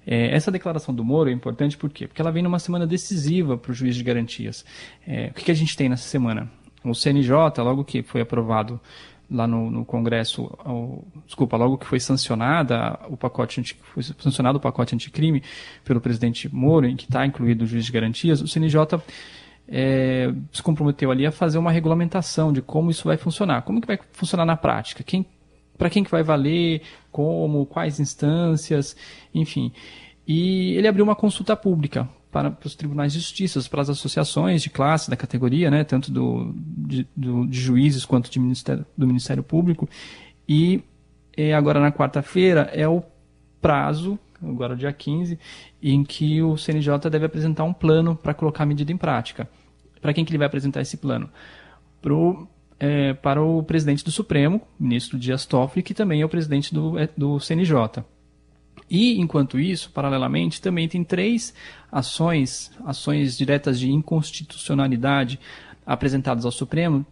É, 0.03 0.33
essa 0.33 0.49
declaração 0.49 0.91
do 0.91 1.05
Moro 1.05 1.29
é 1.29 1.31
importante 1.31 1.77
por 1.77 1.91
quê? 1.91 2.07
Porque 2.07 2.19
ela 2.19 2.31
vem 2.31 2.41
numa 2.41 2.57
semana 2.57 2.87
decisiva 2.87 3.55
para 3.55 3.69
o 3.69 3.75
juiz 3.75 3.95
de 3.95 4.03
garantias. 4.03 4.65
É, 5.05 5.27
o 5.27 5.33
que, 5.35 5.45
que, 5.45 5.51
a 5.51 5.53
gente 5.53 5.77
tem 5.77 5.87
nessa 5.89 6.09
semana? 6.09 6.49
O 6.83 6.95
CNJ, 6.95 7.35
logo 7.59 7.83
que 7.83 8.01
foi 8.01 8.21
aprovado 8.21 8.81
lá 9.29 9.45
no, 9.45 9.69
no 9.69 9.85
Congresso, 9.85 10.49
ao, 10.65 11.05
desculpa, 11.27 11.55
logo 11.55 11.77
que 11.77 11.85
foi 11.85 11.99
sancionada 11.99 12.99
o 13.07 13.15
pacote 13.15 13.59
anti, 13.59 13.77
foi 13.93 14.01
sancionado 14.01 14.57
o 14.57 14.61
pacote 14.61 14.95
anticrime 14.95 15.43
pelo 15.85 16.01
presidente 16.01 16.51
Moro, 16.51 16.87
em 16.87 16.95
que 16.95 17.03
está 17.03 17.27
incluído 17.27 17.63
o 17.63 17.67
juiz 17.67 17.85
de 17.85 17.91
garantias, 17.91 18.41
o 18.41 18.47
CNJ 18.47 19.03
é, 19.71 20.33
se 20.51 20.63
comprometeu 20.63 21.11
ali 21.11 21.25
a 21.25 21.31
fazer 21.31 21.59
uma 21.59 21.71
regulamentação 21.71 22.51
de 22.51 22.61
como 22.61 22.89
isso 22.89 23.03
vai 23.05 23.17
funcionar, 23.17 23.61
como 23.61 23.79
que 23.79 23.87
vai 23.87 23.99
funcionar 24.11 24.45
na 24.45 24.57
prática, 24.57 25.03
quem, 25.03 25.25
para 25.77 25.89
quem 25.89 26.03
que 26.03 26.09
vai 26.09 26.23
valer, 26.23 26.81
como, 27.11 27.65
quais 27.67 27.99
instâncias, 27.99 28.95
enfim. 29.33 29.71
E 30.27 30.75
ele 30.75 30.87
abriu 30.87 31.03
uma 31.03 31.15
consulta 31.15 31.55
pública 31.55 32.09
para, 32.31 32.49
para 32.49 32.67
os 32.67 32.75
tribunais 32.75 33.13
de 33.13 33.19
justiça, 33.19 33.61
para 33.69 33.81
as 33.81 33.89
associações 33.89 34.63
de 34.63 34.69
classe 34.69 35.09
da 35.09 35.15
categoria, 35.15 35.69
né, 35.69 35.83
tanto 35.83 36.11
do, 36.11 36.53
de, 36.55 37.07
do, 37.15 37.45
de 37.45 37.59
juízes 37.59 38.05
quanto 38.05 38.29
de 38.29 38.39
ministério, 38.39 38.85
do 38.97 39.05
Ministério 39.05 39.43
Público. 39.43 39.87
E 40.47 40.81
é, 41.37 41.53
agora 41.53 41.79
na 41.79 41.91
quarta-feira 41.91 42.69
é 42.73 42.87
o 42.87 43.03
prazo, 43.61 44.17
agora 44.41 44.75
dia 44.75 44.91
15, 44.91 45.37
em 45.81 46.03
que 46.03 46.41
o 46.41 46.57
CNJ 46.57 47.09
deve 47.09 47.25
apresentar 47.25 47.63
um 47.63 47.73
plano 47.73 48.15
para 48.15 48.33
colocar 48.33 48.63
a 48.63 48.67
medida 48.67 48.91
em 48.91 48.97
prática. 48.97 49.47
Para 50.01 50.13
quem 50.13 50.23
que 50.23 50.31
ele 50.31 50.37
vai 50.37 50.47
apresentar 50.47 50.81
esse 50.81 50.97
plano? 50.97 51.29
Pro, 52.01 52.47
é, 52.79 53.13
para 53.13 53.41
o 53.41 53.61
presidente 53.63 54.03
do 54.03 54.11
Supremo, 54.11 54.61
ministro 54.79 55.17
Dias 55.17 55.45
Toffoli, 55.45 55.83
que 55.83 55.93
também 55.93 56.21
é 56.21 56.25
o 56.25 56.29
presidente 56.29 56.73
do, 56.73 56.97
é, 56.97 57.09
do 57.17 57.39
CNJ. 57.39 58.03
E, 58.89 59.19
enquanto 59.19 59.59
isso, 59.59 59.91
paralelamente, 59.91 60.61
também 60.61 60.87
tem 60.87 61.03
três 61.03 61.53
ações, 61.91 62.71
ações 62.85 63.37
diretas 63.37 63.79
de 63.79 63.91
inconstitucionalidade 63.91 65.39
apresentadas 65.85 66.45
ao 66.45 66.51
Supremo, 66.51 67.05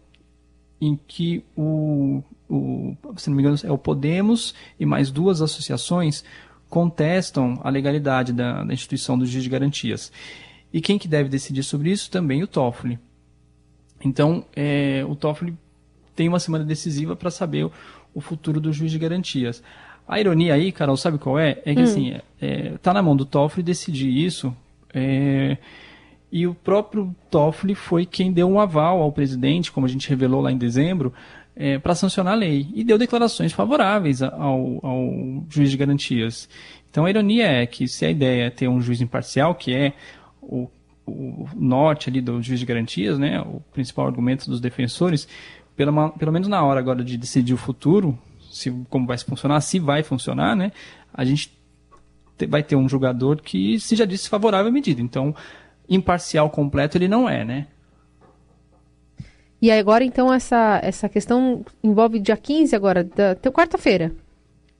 em 0.80 0.98
que 1.06 1.44
o, 1.56 2.22
o, 2.48 2.96
se 3.16 3.28
não 3.28 3.36
me 3.36 3.42
engano, 3.42 3.58
é 3.62 3.70
o 3.70 3.78
Podemos 3.78 4.54
e 4.78 4.86
mais 4.86 5.10
duas 5.10 5.42
associações 5.42 6.24
contestam 6.68 7.60
a 7.62 7.70
legalidade 7.70 8.32
da, 8.32 8.62
da 8.64 8.72
instituição 8.72 9.18
do 9.18 9.26
juiz 9.26 9.42
de 9.42 9.50
garantias. 9.50 10.12
E 10.72 10.80
quem 10.80 10.98
que 10.98 11.08
deve 11.08 11.28
decidir 11.28 11.62
sobre 11.62 11.90
isso? 11.90 12.10
Também 12.10 12.42
o 12.42 12.46
Toffoli. 12.46 12.98
Então, 14.04 14.44
é, 14.54 15.04
o 15.08 15.14
Toffoli 15.14 15.56
tem 16.14 16.28
uma 16.28 16.38
semana 16.38 16.64
decisiva 16.64 17.16
para 17.16 17.30
saber 17.30 17.64
o, 17.64 17.72
o 18.14 18.20
futuro 18.20 18.60
do 18.60 18.72
juiz 18.72 18.92
de 18.92 18.98
garantias. 18.98 19.62
A 20.06 20.18
ironia 20.18 20.54
aí, 20.54 20.72
Carol, 20.72 20.96
sabe 20.96 21.18
qual 21.18 21.38
é? 21.38 21.60
É 21.64 21.74
que 21.74 21.80
hum. 21.80 21.84
assim, 21.84 22.10
é, 22.10 22.22
é, 22.40 22.78
tá 22.82 22.92
na 22.92 23.02
mão 23.02 23.16
do 23.16 23.24
Toffoli 23.24 23.62
decidir 23.62 24.08
isso. 24.08 24.54
É, 24.92 25.56
e 26.30 26.46
o 26.46 26.54
próprio 26.54 27.14
Toffoli 27.30 27.74
foi 27.74 28.04
quem 28.04 28.32
deu 28.32 28.48
um 28.48 28.60
aval 28.60 29.02
ao 29.02 29.12
presidente, 29.12 29.72
como 29.72 29.86
a 29.86 29.88
gente 29.88 30.08
revelou 30.08 30.40
lá 30.40 30.52
em 30.52 30.58
dezembro, 30.58 31.12
é, 31.56 31.78
para 31.78 31.94
sancionar 31.94 32.34
a 32.34 32.36
lei. 32.36 32.68
E 32.74 32.84
deu 32.84 32.98
declarações 32.98 33.52
favoráveis 33.52 34.22
ao, 34.22 34.80
ao 34.82 35.44
juiz 35.48 35.70
de 35.70 35.76
garantias. 35.76 36.48
Então 36.90 37.04
a 37.04 37.10
ironia 37.10 37.46
é 37.46 37.66
que 37.66 37.86
se 37.86 38.06
a 38.06 38.10
ideia 38.10 38.46
é 38.46 38.50
ter 38.50 38.68
um 38.68 38.80
juiz 38.80 39.00
imparcial, 39.00 39.54
que 39.54 39.74
é 39.74 39.92
o, 40.48 40.70
o 41.06 41.48
norte 41.54 42.08
ali 42.08 42.20
do 42.20 42.42
juiz 42.42 42.58
de 42.58 42.66
garantias, 42.66 43.18
né, 43.18 43.40
o 43.40 43.60
principal 43.72 44.06
argumento 44.06 44.48
dos 44.48 44.60
defensores, 44.60 45.28
pela, 45.76 46.10
pelo 46.10 46.32
menos 46.32 46.48
na 46.48 46.62
hora 46.64 46.80
agora 46.80 47.04
de 47.04 47.16
decidir 47.16 47.54
o 47.54 47.58
futuro, 47.58 48.18
se, 48.50 48.70
como 48.90 49.06
vai 49.06 49.18
funcionar, 49.18 49.60
se 49.60 49.78
vai 49.78 50.02
funcionar, 50.02 50.56
né? 50.56 50.72
A 51.14 51.24
gente 51.24 51.56
te, 52.36 52.46
vai 52.46 52.62
ter 52.62 52.76
um 52.76 52.88
jogador 52.88 53.40
que 53.40 53.78
se 53.78 53.94
já 53.94 54.04
disse 54.04 54.28
favorável 54.28 54.68
à 54.68 54.72
medida. 54.72 55.00
Então, 55.00 55.34
imparcial 55.88 56.50
completo 56.50 56.98
ele 56.98 57.06
não 57.06 57.28
é, 57.28 57.44
né? 57.44 57.66
E 59.60 59.70
agora, 59.70 60.04
então, 60.04 60.32
essa, 60.32 60.80
essa 60.82 61.08
questão 61.08 61.64
envolve 61.82 62.20
dia 62.20 62.36
15 62.36 62.74
agora, 62.76 63.02
da, 63.02 63.34
quarta-feira. 63.50 64.12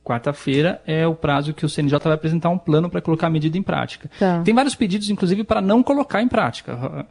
Quarta-feira 0.09 0.81
é 0.87 1.07
o 1.07 1.15
prazo 1.15 1.53
que 1.53 1.67
o 1.67 1.69
CNJ 1.69 1.99
vai 2.03 2.15
apresentar 2.15 2.49
um 2.49 2.57
plano 2.57 2.89
para 2.89 3.03
colocar 3.03 3.27
a 3.27 3.31
medida 3.31 3.59
em 3.59 3.63
prática. 3.63 4.11
Tá. 4.19 4.41
Tem 4.43 4.55
vários 4.55 4.75
pedidos, 4.75 5.11
inclusive, 5.11 5.45
para 5.45 5.61
não 5.61 5.83
colocar 5.83 6.23
em 6.23 6.29
prática. 6.29 7.07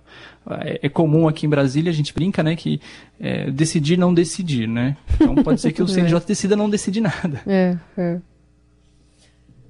É, 0.61 0.79
é 0.81 0.89
comum 0.89 1.27
aqui 1.27 1.45
em 1.45 1.49
Brasília, 1.49 1.91
a 1.91 1.93
gente 1.93 2.11
brinca, 2.11 2.41
né, 2.41 2.55
que 2.55 2.81
é, 3.19 3.51
decidir 3.51 3.97
não 3.97 4.11
decidir, 4.11 4.67
né? 4.67 4.97
Então 5.13 5.35
pode 5.35 5.61
ser 5.61 5.73
que 5.73 5.83
o 5.83 5.87
CNJ 5.87 6.17
é. 6.17 6.25
decida 6.25 6.55
não 6.55 6.67
decidir 6.67 7.01
nada. 7.01 7.39
É, 7.45 7.77
é. 7.95 8.19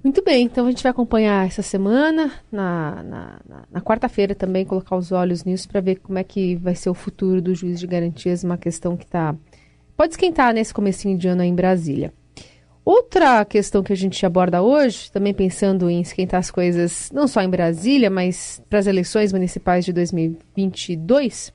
Muito 0.02 0.24
bem, 0.24 0.46
então 0.46 0.66
a 0.66 0.70
gente 0.70 0.82
vai 0.82 0.92
acompanhar 0.92 1.46
essa 1.46 1.62
semana, 1.62 2.32
na, 2.50 3.04
na, 3.04 3.40
na, 3.46 3.64
na 3.70 3.82
quarta-feira 3.82 4.34
também, 4.34 4.64
colocar 4.64 4.96
os 4.96 5.12
olhos 5.12 5.44
nisso 5.44 5.68
para 5.68 5.82
ver 5.82 5.96
como 5.98 6.18
é 6.18 6.24
que 6.24 6.56
vai 6.56 6.76
ser 6.76 6.90
o 6.90 6.94
futuro 6.94 7.42
do 7.42 7.54
juiz 7.54 7.78
de 7.78 7.88
garantias, 7.88 8.46
uma 8.46 8.58
questão 8.58 8.96
que 8.96 9.06
tá, 9.06 9.36
pode 9.98 10.14
esquentar 10.14 10.54
nesse 10.54 10.74
comecinho 10.74 11.18
de 11.18 11.28
ano 11.28 11.42
aí 11.42 11.50
em 11.50 11.56
Brasília. 11.56 12.14
Outra 12.88 13.44
questão 13.44 13.84
que 13.84 13.92
a 13.92 13.96
gente 13.98 14.26
aborda 14.26 14.62
hoje, 14.62 15.12
também 15.12 15.34
pensando 15.34 15.90
em 15.90 16.00
esquentar 16.00 16.40
as 16.40 16.50
coisas 16.50 17.12
não 17.12 17.28
só 17.28 17.42
em 17.42 17.50
Brasília, 17.50 18.10
mas 18.10 18.64
para 18.70 18.80
as 18.80 18.88
eleições 18.88 19.34
municipais 19.34 19.84
de 19.84 19.92
2022, 19.92 21.52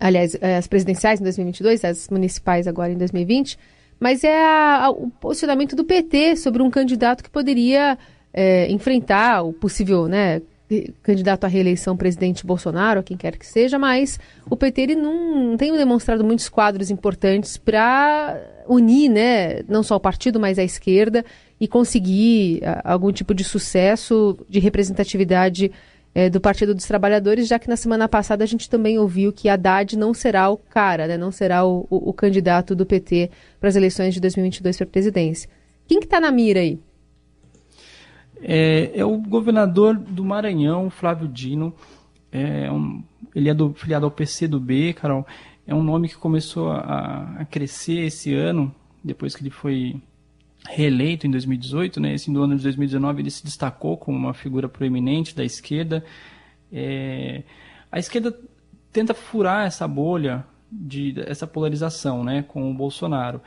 aliás, 0.00 0.36
eh, 0.40 0.56
as 0.56 0.66
presidenciais 0.66 1.20
em 1.20 1.22
2022, 1.22 1.84
as 1.84 2.08
municipais 2.08 2.66
agora 2.66 2.90
em 2.90 2.96
2020, 2.96 3.56
mas 4.00 4.24
é 4.24 4.44
a, 4.44 4.86
a, 4.86 4.90
o 4.90 5.08
posicionamento 5.20 5.76
do 5.76 5.84
PT 5.84 6.34
sobre 6.34 6.64
um 6.64 6.68
candidato 6.68 7.22
que 7.22 7.30
poderia 7.30 7.96
é, 8.34 8.68
enfrentar 8.72 9.42
o 9.42 9.52
possível 9.52 10.08
né, 10.08 10.42
candidato 11.02 11.44
à 11.44 11.48
reeleição 11.48 11.96
presidente 11.96 12.46
Bolsonaro, 12.46 13.02
quem 13.02 13.16
quer 13.16 13.36
que 13.36 13.46
seja, 13.46 13.78
mas 13.78 14.18
o 14.48 14.56
PT 14.56 14.80
ele 14.80 14.94
não, 14.94 15.56
tem 15.56 15.72
demonstrado 15.76 16.24
muitos 16.24 16.48
quadros 16.48 16.90
importantes 16.90 17.56
para 17.56 18.40
unir, 18.68 19.08
né, 19.08 19.62
não 19.68 19.82
só 19.82 19.96
o 19.96 20.00
partido, 20.00 20.38
mas 20.38 20.58
a 20.58 20.62
esquerda 20.62 21.24
e 21.60 21.66
conseguir 21.66 22.62
ah, 22.64 22.92
algum 22.92 23.12
tipo 23.12 23.34
de 23.34 23.42
sucesso 23.42 24.38
de 24.48 24.60
representatividade 24.60 25.72
é, 26.14 26.28
do 26.28 26.40
Partido 26.40 26.74
dos 26.74 26.86
Trabalhadores, 26.86 27.46
já 27.46 27.58
que 27.58 27.68
na 27.68 27.76
semana 27.76 28.08
passada 28.08 28.42
a 28.42 28.46
gente 28.46 28.68
também 28.68 28.98
ouviu 28.98 29.32
que 29.32 29.48
Haddad 29.48 29.96
não 29.96 30.12
será 30.12 30.50
o 30.50 30.56
cara, 30.56 31.06
né, 31.06 31.16
não 31.16 31.30
será 31.30 31.64
o, 31.64 31.86
o, 31.90 32.10
o 32.10 32.12
candidato 32.12 32.74
do 32.74 32.86
PT 32.86 33.30
para 33.58 33.68
as 33.68 33.76
eleições 33.76 34.14
de 34.14 34.20
2022 34.20 34.76
para 34.76 34.86
a 34.86 34.90
presidência. 34.90 35.48
Quem 35.86 35.98
que 35.98 36.06
está 36.06 36.20
na 36.20 36.30
mira 36.30 36.60
aí? 36.60 36.78
É, 38.42 38.92
é 38.94 39.04
o 39.04 39.16
governador 39.18 39.96
do 39.96 40.24
Maranhão, 40.24 40.90
Flávio 40.90 41.28
Dino. 41.28 41.74
É 42.32 42.70
um, 42.70 43.02
ele 43.34 43.48
é 43.48 43.54
do, 43.54 43.72
filiado 43.74 44.04
ao 44.04 44.10
PC 44.10 44.48
do 44.48 44.60
B, 44.60 44.92
Carol. 44.92 45.26
É 45.66 45.74
um 45.74 45.82
nome 45.82 46.08
que 46.08 46.16
começou 46.16 46.70
a, 46.70 47.36
a 47.38 47.44
crescer 47.44 48.06
esse 48.06 48.34
ano, 48.34 48.74
depois 49.02 49.34
que 49.34 49.42
ele 49.42 49.50
foi 49.50 50.00
reeleito 50.68 51.26
em 51.26 51.30
2018, 51.30 52.00
né? 52.00 52.14
Esse 52.14 52.30
no 52.30 52.42
ano 52.42 52.56
de 52.56 52.62
2019 52.62 53.22
ele 53.22 53.30
se 53.30 53.44
destacou 53.44 53.96
como 53.96 54.16
uma 54.18 54.34
figura 54.34 54.68
proeminente 54.68 55.34
da 55.34 55.44
esquerda. 55.44 56.04
É, 56.72 57.42
a 57.90 57.98
esquerda 57.98 58.36
tenta 58.92 59.14
furar 59.14 59.66
essa 59.66 59.86
bolha 59.86 60.44
de 60.70 61.14
essa 61.26 61.46
polarização, 61.46 62.22
né, 62.22 62.42
com 62.46 62.70
o 62.70 62.74
Bolsonaro. 62.74 63.40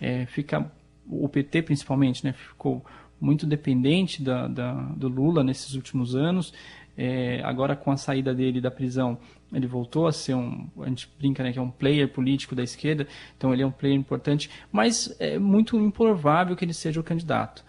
É, 0.00 0.26
fica 0.26 0.70
o 1.08 1.28
PT 1.28 1.62
principalmente, 1.62 2.24
né, 2.24 2.32
ficou 2.32 2.84
muito 3.20 3.46
dependente 3.46 4.22
da, 4.22 4.46
da, 4.46 4.72
do 4.96 5.08
Lula 5.08 5.42
nesses 5.42 5.74
últimos 5.74 6.14
anos. 6.14 6.52
É, 6.96 7.42
agora, 7.44 7.76
com 7.76 7.90
a 7.90 7.96
saída 7.96 8.34
dele 8.34 8.60
da 8.60 8.70
prisão, 8.70 9.18
ele 9.52 9.66
voltou 9.66 10.06
a 10.06 10.12
ser 10.12 10.34
um. 10.34 10.66
A 10.80 10.88
gente 10.88 11.08
brinca 11.18 11.42
né, 11.42 11.52
que 11.52 11.58
é 11.58 11.62
um 11.62 11.70
player 11.70 12.08
político 12.08 12.54
da 12.54 12.62
esquerda, 12.62 13.06
então 13.36 13.52
ele 13.52 13.62
é 13.62 13.66
um 13.66 13.70
player 13.70 13.96
importante, 13.96 14.50
mas 14.72 15.14
é 15.20 15.38
muito 15.38 15.78
improvável 15.78 16.56
que 16.56 16.64
ele 16.64 16.72
seja 16.72 16.98
o 16.98 17.04
candidato. 17.04 17.64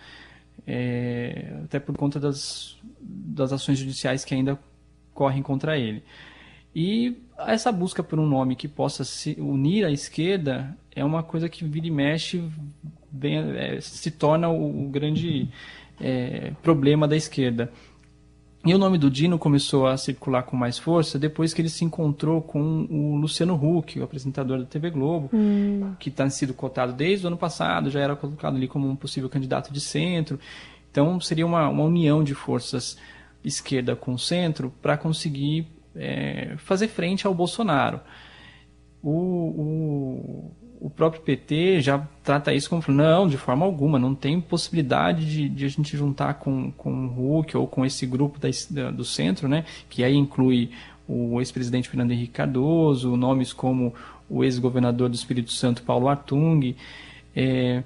É, 0.66 1.60
até 1.63 1.80
por 1.80 1.96
conta 1.96 2.20
das, 2.20 2.77
das 3.00 3.51
ações 3.54 3.77
judiciais 3.77 4.24
que 4.24 4.34
ainda 4.34 4.58
correm 5.13 5.44
contra 5.44 5.77
ele. 5.77 6.04
E 6.75 7.18
essa 7.39 7.72
busca 7.72 8.04
por 8.04 8.20
um 8.20 8.27
nome 8.27 8.56
que 8.56 8.68
possa 8.68 9.04
se 9.04 9.36
unir 9.39 9.86
à 9.86 9.92
esquerda 9.92 10.77
é 10.96 11.04
uma 11.04 11.24
coisa 11.24 11.50
que 11.50 11.66
vira 11.66 11.88
e 11.88 11.92
mexe 11.92 12.44
bem, 13.18 13.38
é, 13.58 13.82
se 13.82 14.12
torna 14.12 14.50
o, 14.50 14.86
o 14.86 14.90
grande 14.90 15.50
é, 16.00 16.52
problema 16.62 17.08
da 17.08 17.16
esquerda. 17.16 17.72
E 18.66 18.74
o 18.74 18.78
nome 18.78 18.98
do 18.98 19.10
Dino 19.10 19.40
começou 19.40 19.88
a 19.88 19.96
circular 19.96 20.44
com 20.44 20.58
mais 20.58 20.78
força 20.78 21.18
depois 21.18 21.54
que 21.54 21.62
ele 21.62 21.70
se 21.70 21.86
encontrou 21.86 22.42
com 22.42 22.86
o 22.90 23.16
Luciano 23.16 23.56
Huck, 23.56 23.98
o 23.98 24.04
apresentador 24.04 24.60
da 24.60 24.66
TV 24.66 24.90
Globo, 24.90 25.30
hum. 25.34 25.94
que 26.00 26.10
está 26.10 26.30
sido 26.30 26.54
cotado 26.54 26.92
desde 26.92 27.26
o 27.26 27.28
ano 27.28 27.38
passado, 27.38 27.90
já 27.90 28.02
era 28.02 28.16
colocado 28.16 28.58
ali 28.58 28.68
como 28.68 28.90
um 28.90 28.96
possível 28.96 29.30
candidato 29.30 29.72
de 29.72 29.80
centro. 29.80 30.40
Então 30.92 31.20
seria 31.22 31.46
uma, 31.46 31.70
uma 31.70 31.84
união 31.84 32.24
de 32.24 32.34
forças 32.34 32.98
esquerda 33.44 33.96
com 33.96 34.18
centro 34.18 34.74
para 34.82 34.98
conseguir 34.98 35.68
é, 35.96 36.56
fazer 36.58 36.88
frente 36.88 37.26
ao 37.26 37.34
Bolsonaro. 37.34 38.02
O, 39.02 39.12
o, 39.12 40.52
o 40.79 40.89
próprio 40.89 41.22
PT 41.22 41.81
já 41.81 42.07
trata 42.24 42.53
isso 42.53 42.69
como 42.69 42.84
não, 42.88 43.27
de 43.27 43.38
forma 43.38 43.65
alguma, 43.65 43.98
não 43.98 44.13
tem 44.13 44.39
possibilidade 44.39 45.25
de, 45.25 45.50
de 45.50 45.65
a 45.65 45.67
gente 45.67 45.98
juntar 45.98 46.36
com, 46.36 46.72
com 46.72 47.07
o 47.07 47.39
Huck 47.39 47.57
ou 47.57 47.67
com 47.67 47.86
esse 47.86 48.05
grupo 48.05 48.39
da, 48.39 48.50
da, 48.69 48.91
do 48.91 49.03
centro, 49.03 49.48
né, 49.48 49.65
que 49.89 50.03
aí 50.03 50.15
inclui 50.15 50.69
o 51.07 51.39
ex-presidente 51.39 51.89
Fernando 51.89 52.12
Henrique 52.12 52.34
Cardoso, 52.34 53.15
nomes 53.15 53.53
como 53.53 53.93
o 54.29 54.43
ex-governador 54.43 55.10
do 55.10 55.15
Espírito 55.15 55.53
Santo, 55.53 55.81
Paulo 55.84 56.10
Artung. 56.10 56.75
É, 57.36 57.84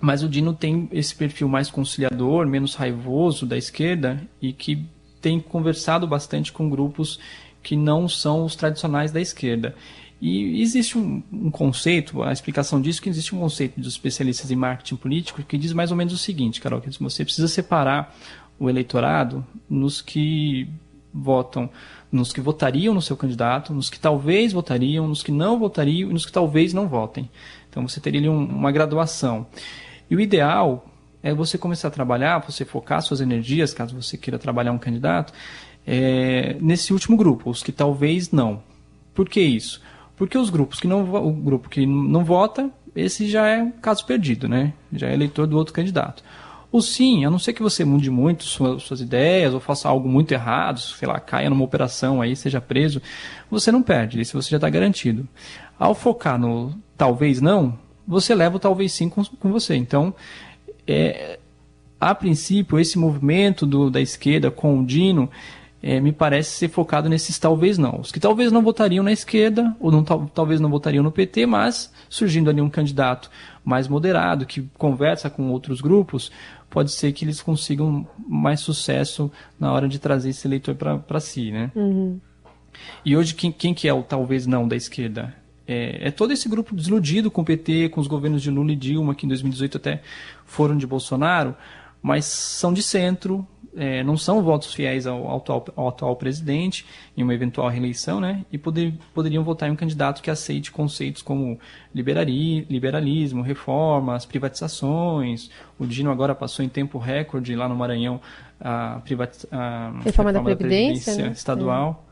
mas 0.00 0.22
o 0.22 0.28
Dino 0.28 0.52
tem 0.52 0.88
esse 0.92 1.14
perfil 1.14 1.48
mais 1.48 1.70
conciliador, 1.70 2.46
menos 2.46 2.74
raivoso 2.74 3.46
da 3.46 3.56
esquerda 3.56 4.22
e 4.42 4.52
que 4.52 4.84
tem 5.22 5.40
conversado 5.40 6.06
bastante 6.06 6.52
com 6.52 6.68
grupos 6.68 7.18
que 7.62 7.74
não 7.74 8.08
são 8.08 8.44
os 8.44 8.54
tradicionais 8.54 9.10
da 9.10 9.20
esquerda. 9.20 9.74
E 10.20 10.62
existe 10.62 10.96
um, 10.96 11.22
um, 11.30 11.50
conceito, 11.50 12.22
a 12.22 12.32
explicação 12.32 12.80
disso, 12.80 13.02
que 13.02 13.08
existe 13.08 13.34
um 13.34 13.40
conceito 13.40 13.78
dos 13.78 13.92
especialistas 13.92 14.50
em 14.50 14.56
marketing 14.56 14.96
político 14.96 15.42
que 15.42 15.58
diz 15.58 15.72
mais 15.72 15.90
ou 15.90 15.96
menos 15.96 16.14
o 16.14 16.18
seguinte, 16.18 16.60
Carol, 16.60 16.80
que 16.80 16.90
você 16.98 17.22
precisa 17.22 17.48
separar 17.48 18.16
o 18.58 18.70
eleitorado 18.70 19.44
nos 19.68 20.00
que 20.00 20.68
votam, 21.12 21.68
nos 22.10 22.32
que 22.32 22.40
votariam 22.40 22.94
no 22.94 23.02
seu 23.02 23.16
candidato, 23.16 23.74
nos 23.74 23.90
que 23.90 23.98
talvez 23.98 24.52
votariam, 24.52 25.06
nos 25.06 25.22
que 25.22 25.32
não 25.32 25.58
votariam 25.58 26.10
e 26.10 26.12
nos 26.12 26.24
que 26.24 26.32
talvez 26.32 26.72
não 26.72 26.88
votem. 26.88 27.30
Então 27.68 27.86
você 27.86 28.00
teria 28.00 28.20
ali 28.20 28.28
um, 28.28 28.42
uma 28.42 28.72
graduação. 28.72 29.46
E 30.10 30.16
o 30.16 30.20
ideal 30.20 30.86
é 31.22 31.34
você 31.34 31.58
começar 31.58 31.88
a 31.88 31.90
trabalhar, 31.90 32.38
você 32.38 32.64
focar 32.64 33.02
suas 33.02 33.20
energias, 33.20 33.74
caso 33.74 34.00
você 34.00 34.16
queira 34.16 34.38
trabalhar 34.38 34.72
um 34.72 34.78
candidato, 34.78 35.32
é, 35.86 36.56
nesse 36.60 36.92
último 36.92 37.16
grupo, 37.16 37.50
os 37.50 37.62
que 37.62 37.72
talvez 37.72 38.30
não. 38.30 38.62
Por 39.14 39.28
que 39.28 39.40
isso? 39.40 39.80
Porque 40.16 40.38
os 40.38 40.50
grupos 40.50 40.80
que 40.80 40.88
não 40.88 41.02
o 41.02 41.32
grupo 41.32 41.68
que 41.68 41.84
não 41.86 42.24
vota, 42.24 42.70
esse 42.94 43.28
já 43.28 43.46
é 43.46 43.70
caso 43.82 44.06
perdido, 44.06 44.48
né? 44.48 44.72
Já 44.92 45.08
é 45.08 45.14
eleitor 45.14 45.46
do 45.46 45.56
outro 45.56 45.74
candidato. 45.74 46.24
O 46.72 46.80
sim, 46.80 47.24
a 47.24 47.30
não 47.30 47.38
ser 47.38 47.52
que 47.52 47.62
você 47.62 47.84
mude 47.84 48.10
muito 48.10 48.44
suas, 48.44 48.82
suas 48.82 49.00
ideias 49.00 49.54
ou 49.54 49.60
faça 49.60 49.88
algo 49.88 50.08
muito 50.08 50.32
errado, 50.32 50.80
sei 50.80 51.06
lá, 51.06 51.20
caia 51.20 51.48
numa 51.48 51.64
operação 51.64 52.20
aí, 52.20 52.34
seja 52.34 52.60
preso, 52.60 53.00
você 53.50 53.70
não 53.70 53.82
perde, 53.82 54.20
esse 54.20 54.34
você 54.34 54.50
já 54.50 54.56
está 54.56 54.68
garantido. 54.68 55.28
Ao 55.78 55.94
focar 55.94 56.38
no 56.38 56.74
talvez 56.96 57.40
não, 57.40 57.78
você 58.06 58.34
leva 58.34 58.56
o 58.56 58.60
talvez 58.60 58.92
sim 58.92 59.08
com, 59.08 59.24
com 59.24 59.52
você. 59.52 59.76
Então, 59.76 60.14
é, 60.86 61.38
a 62.00 62.14
princípio, 62.14 62.78
esse 62.78 62.98
movimento 62.98 63.64
do, 63.64 63.90
da 63.90 64.00
esquerda 64.00 64.50
com 64.50 64.80
o 64.80 64.84
Dino 64.84 65.30
é, 65.86 66.00
me 66.00 66.10
parece 66.10 66.50
ser 66.50 66.68
focado 66.68 67.08
nesses 67.08 67.38
talvez 67.38 67.78
não. 67.78 68.00
Os 68.00 68.10
que 68.10 68.18
talvez 68.18 68.50
não 68.50 68.60
votariam 68.60 69.04
na 69.04 69.12
esquerda, 69.12 69.72
ou 69.78 69.92
não, 69.92 70.02
tal, 70.02 70.28
talvez 70.34 70.60
não 70.60 70.68
votariam 70.68 71.04
no 71.04 71.12
PT, 71.12 71.46
mas 71.46 71.92
surgindo 72.08 72.50
ali 72.50 72.60
um 72.60 72.68
candidato 72.68 73.30
mais 73.64 73.86
moderado, 73.86 74.44
que 74.46 74.62
conversa 74.76 75.30
com 75.30 75.48
outros 75.52 75.80
grupos, 75.80 76.32
pode 76.68 76.90
ser 76.90 77.12
que 77.12 77.24
eles 77.24 77.40
consigam 77.40 78.04
mais 78.28 78.58
sucesso 78.58 79.30
na 79.60 79.72
hora 79.72 79.86
de 79.86 80.00
trazer 80.00 80.30
esse 80.30 80.48
eleitor 80.48 80.74
para 80.74 81.20
si. 81.20 81.52
Né? 81.52 81.70
Uhum. 81.76 82.18
E 83.04 83.16
hoje, 83.16 83.32
quem, 83.32 83.52
quem 83.52 83.72
que 83.72 83.86
é 83.86 83.94
o 83.94 84.02
talvez 84.02 84.44
não 84.44 84.66
da 84.66 84.74
esquerda? 84.74 85.36
É, 85.68 86.08
é, 86.08 86.10
todo 86.10 86.32
esse 86.32 86.48
grupo 86.48 86.74
desiludido 86.74 87.30
com 87.30 87.42
o 87.42 87.44
PT, 87.44 87.90
com 87.90 88.00
os 88.00 88.08
governos 88.08 88.42
de 88.42 88.50
Lula 88.50 88.72
e 88.72 88.76
Dilma, 88.76 89.14
que 89.14 89.24
em 89.24 89.28
2018 89.28 89.76
até 89.76 90.02
foram 90.44 90.76
de 90.76 90.84
Bolsonaro, 90.84 91.54
mas 92.02 92.24
são 92.24 92.72
de 92.72 92.82
centro, 92.82 93.46
é, 93.76 94.02
não 94.02 94.16
são 94.16 94.42
votos 94.42 94.72
fiéis 94.72 95.06
ao, 95.06 95.26
ao, 95.28 95.36
atual, 95.36 95.64
ao, 95.76 95.88
atual, 95.88 96.16
presidente 96.16 96.86
em 97.16 97.22
uma 97.22 97.34
eventual 97.34 97.68
reeleição, 97.68 98.20
né? 98.20 98.44
E 98.50 98.56
poder, 98.56 98.94
poderiam 99.14 99.44
votar 99.44 99.68
em 99.68 99.72
um 99.72 99.76
candidato 99.76 100.22
que 100.22 100.30
aceite 100.30 100.72
conceitos 100.72 101.20
como 101.20 101.58
liberali, 101.94 102.64
liberalismo, 102.70 103.42
reformas, 103.42 104.24
privatizações. 104.24 105.50
O 105.78 105.86
Dino 105.86 106.10
agora 106.10 106.34
passou 106.34 106.64
em 106.64 106.68
tempo 106.68 106.98
recorde 106.98 107.54
lá 107.54 107.68
no 107.68 107.76
Maranhão 107.76 108.20
a, 108.58 109.00
privati 109.04 109.46
a 109.52 109.86
reforma, 109.86 110.02
reforma 110.02 110.32
da, 110.32 110.38
da 110.38 110.44
Previdência, 110.44 111.04
Previdência 111.04 111.26
né? 111.26 111.32
estadual. 111.32 112.06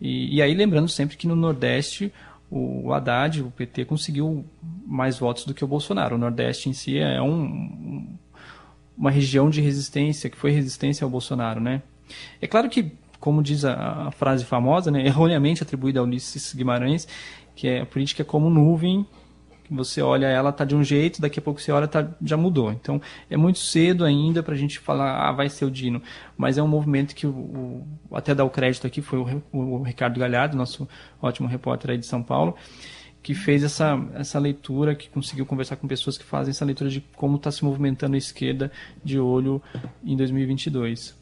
É. 0.00 0.04
E, 0.04 0.36
e 0.36 0.42
aí 0.42 0.54
lembrando 0.54 0.88
sempre 0.88 1.16
que 1.16 1.26
no 1.26 1.36
Nordeste 1.36 2.12
o 2.54 2.92
Haddad, 2.92 3.40
o 3.42 3.50
PT, 3.50 3.86
conseguiu 3.86 4.44
mais 4.86 5.18
votos 5.18 5.46
do 5.46 5.54
que 5.54 5.64
o 5.64 5.66
Bolsonaro. 5.66 6.16
O 6.16 6.18
Nordeste 6.18 6.68
em 6.68 6.74
si 6.74 6.98
é 6.98 7.20
um, 7.22 8.14
uma 8.96 9.10
região 9.10 9.50
de 9.50 9.60
resistência, 9.60 10.28
que 10.30 10.36
foi 10.36 10.50
resistência 10.50 11.04
ao 11.04 11.10
Bolsonaro, 11.10 11.60
né? 11.60 11.82
É 12.40 12.46
claro 12.46 12.68
que, 12.68 12.92
como 13.18 13.42
diz 13.42 13.64
a, 13.64 14.08
a 14.08 14.10
frase 14.10 14.44
famosa, 14.44 14.90
né, 14.90 15.04
erroneamente 15.06 15.62
atribuída 15.62 16.00
a 16.00 16.02
Ulisses 16.02 16.54
Guimarães, 16.54 17.06
que 17.54 17.68
é 17.68 17.80
a 17.80 17.86
política 17.86 18.22
é 18.22 18.24
como 18.24 18.50
nuvem 18.50 19.06
você 19.72 20.02
olha 20.02 20.26
ela 20.26 20.52
tá 20.52 20.64
de 20.64 20.76
um 20.76 20.84
jeito, 20.84 21.20
daqui 21.20 21.38
a 21.38 21.42
pouco 21.42 21.60
você 21.60 21.72
olha 21.72 21.88
tá, 21.88 22.06
já 22.22 22.36
mudou. 22.36 22.70
Então 22.70 23.00
é 23.30 23.36
muito 23.36 23.58
cedo 23.58 24.04
ainda 24.04 24.42
para 24.42 24.54
a 24.54 24.56
gente 24.56 24.78
falar, 24.78 25.28
ah, 25.28 25.32
vai 25.32 25.48
ser 25.48 25.64
o 25.64 25.70
Dino. 25.70 26.02
Mas 26.36 26.58
é 26.58 26.62
um 26.62 26.68
movimento 26.68 27.14
que 27.14 27.26
o, 27.26 27.30
o 27.30 27.86
até 28.12 28.34
dar 28.34 28.44
o 28.44 28.50
crédito 28.50 28.86
aqui 28.86 29.00
foi 29.00 29.18
o, 29.18 29.42
o, 29.52 29.82
Ricardo 29.82 30.20
Galhardo, 30.20 30.56
nosso 30.56 30.88
ótimo 31.20 31.48
repórter 31.48 31.92
aí 31.92 31.98
de 31.98 32.06
São 32.06 32.22
Paulo, 32.22 32.54
que 33.22 33.34
fez 33.34 33.62
essa, 33.62 33.98
essa 34.14 34.38
leitura, 34.38 34.94
que 34.94 35.08
conseguiu 35.08 35.46
conversar 35.46 35.76
com 35.76 35.86
pessoas 35.86 36.18
que 36.18 36.24
fazem 36.24 36.50
essa 36.50 36.64
leitura 36.64 36.90
de 36.90 37.00
como 37.16 37.36
está 37.36 37.50
se 37.50 37.64
movimentando 37.64 38.14
a 38.14 38.18
esquerda 38.18 38.72
de 39.04 39.18
olho 39.18 39.62
em 40.04 40.16
2022. 40.16 41.16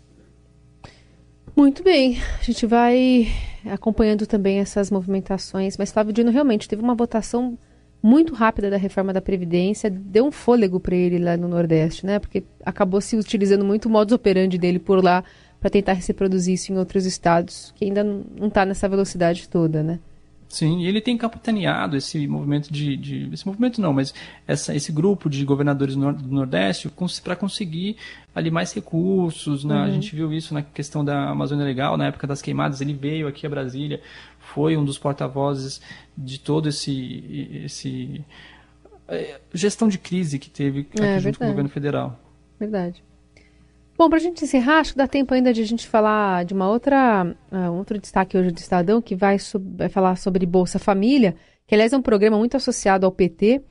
Muito 1.55 1.83
bem, 1.83 2.19
a 2.39 2.43
gente 2.43 2.65
vai 2.65 3.29
acompanhando 3.71 4.27
também 4.27 4.61
essas 4.61 4.91
movimentações, 4.91 5.77
mas 5.77 5.93
Flávio 5.93 6.13
Dino 6.13 6.31
realmente 6.31 6.69
teve 6.69 6.81
uma 6.81 6.95
votação 6.95 7.59
muito 8.03 8.33
rápida 8.33 8.71
da 8.71 8.79
reforma 8.79 9.13
da 9.13 9.21
Previdência, 9.21 9.91
deu 9.91 10.25
um 10.25 10.31
fôlego 10.31 10.81
para 10.81 10.97
ele 10.97 11.19
lá 11.19 11.37
no 11.37 11.49
Nordeste, 11.49 12.07
né? 12.07 12.19
Porque 12.19 12.45
acabou 12.65 13.01
se 13.01 13.15
utilizando 13.17 13.65
muito 13.65 13.87
o 13.87 13.91
modus 13.91 14.15
operandi 14.15 14.57
dele 14.57 14.79
por 14.79 15.05
lá 15.05 15.23
para 15.61 15.69
tentar 15.69 16.01
se 16.01 16.09
reproduzir 16.09 16.55
isso 16.55 16.73
em 16.73 16.79
outros 16.79 17.05
estados, 17.05 17.75
que 17.77 17.85
ainda 17.85 18.03
não 18.03 18.49
está 18.49 18.65
nessa 18.65 18.89
velocidade 18.89 19.47
toda, 19.49 19.83
né? 19.83 19.99
Sim, 20.51 20.81
e 20.81 20.87
ele 20.89 21.01
tem 21.01 21.17
capitaneado 21.17 21.97
esse 21.97 22.27
movimento 22.27 22.73
de, 22.73 22.97
de, 22.97 23.31
esse 23.33 23.47
movimento 23.47 23.81
não, 23.81 23.93
mas 23.93 24.13
essa, 24.49 24.75
esse 24.75 24.91
grupo 24.91 25.31
de 25.31 25.45
governadores 25.45 25.95
do 25.95 26.13
Nordeste 26.13 26.91
para 27.23 27.37
conseguir 27.37 27.97
ali 28.35 28.51
mais 28.51 28.73
recursos, 28.73 29.63
né? 29.63 29.77
Uhum. 29.77 29.83
A 29.85 29.91
gente 29.91 30.13
viu 30.13 30.33
isso 30.33 30.53
na 30.53 30.61
questão 30.61 31.05
da 31.05 31.31
Amazônia 31.31 31.65
Legal, 31.65 31.97
na 31.97 32.09
época 32.09 32.27
das 32.27 32.43
queimadas, 32.43 32.81
ele 32.81 32.93
veio 32.93 33.29
aqui 33.29 33.47
a 33.47 33.49
Brasília, 33.49 34.01
foi 34.41 34.77
um 34.77 34.85
dos 34.85 34.99
porta-vozes 34.99 35.81
de 36.19 36.41
todo 36.41 36.69
esse 36.69 37.61
esse 37.65 38.25
é, 39.07 39.41
gestão 39.55 39.87
de 39.87 39.99
crise 39.99 40.37
que 40.37 40.51
teve 40.51 40.81
aqui 40.81 41.01
é, 41.01 41.21
junto 41.21 41.23
verdade. 41.23 41.39
com 41.39 41.45
o 41.45 41.49
governo 41.49 41.71
federal. 41.71 42.21
Verdade. 42.59 43.05
Bom, 44.01 44.09
para 44.09 44.17
a 44.17 44.23
gente 44.23 44.43
encerrar, 44.43 44.79
acho 44.79 44.93
que 44.93 44.97
dá 44.97 45.07
tempo 45.07 45.35
ainda 45.35 45.53
de 45.53 45.61
a 45.61 45.67
gente 45.67 45.87
falar 45.87 46.47
de 46.47 46.55
uma 46.55 46.71
outra, 46.71 47.37
uh, 47.53 47.71
outro 47.73 47.99
destaque 47.99 48.35
hoje 48.35 48.51
do 48.51 48.57
Estadão, 48.57 49.03
que 49.03 49.15
vai, 49.15 49.37
vai 49.77 49.91
falar 49.91 50.17
sobre 50.17 50.47
Bolsa 50.47 50.79
Família, 50.79 51.37
que 51.67 51.75
aliás 51.75 51.93
é 51.93 51.99
um 51.99 52.01
programa 52.01 52.39
muito 52.39 52.57
associado 52.57 53.05
ao 53.05 53.13
PT, 53.13 53.63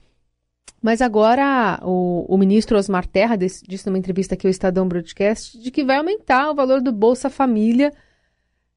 mas 0.80 1.02
agora 1.02 1.80
o, 1.82 2.28
o 2.30 2.38
ministro 2.38 2.78
Osmar 2.78 3.08
Terra 3.08 3.36
disse, 3.36 3.66
disse 3.68 3.88
numa 3.88 3.98
entrevista 3.98 4.36
aqui 4.36 4.46
ao 4.46 4.52
Estadão 4.52 4.88
Broadcast 4.88 5.60
de 5.60 5.72
que 5.72 5.84
vai 5.84 5.98
aumentar 5.98 6.52
o 6.52 6.56
valor 6.56 6.80
do 6.80 6.92
Bolsa 6.92 7.32
Família 7.32 7.92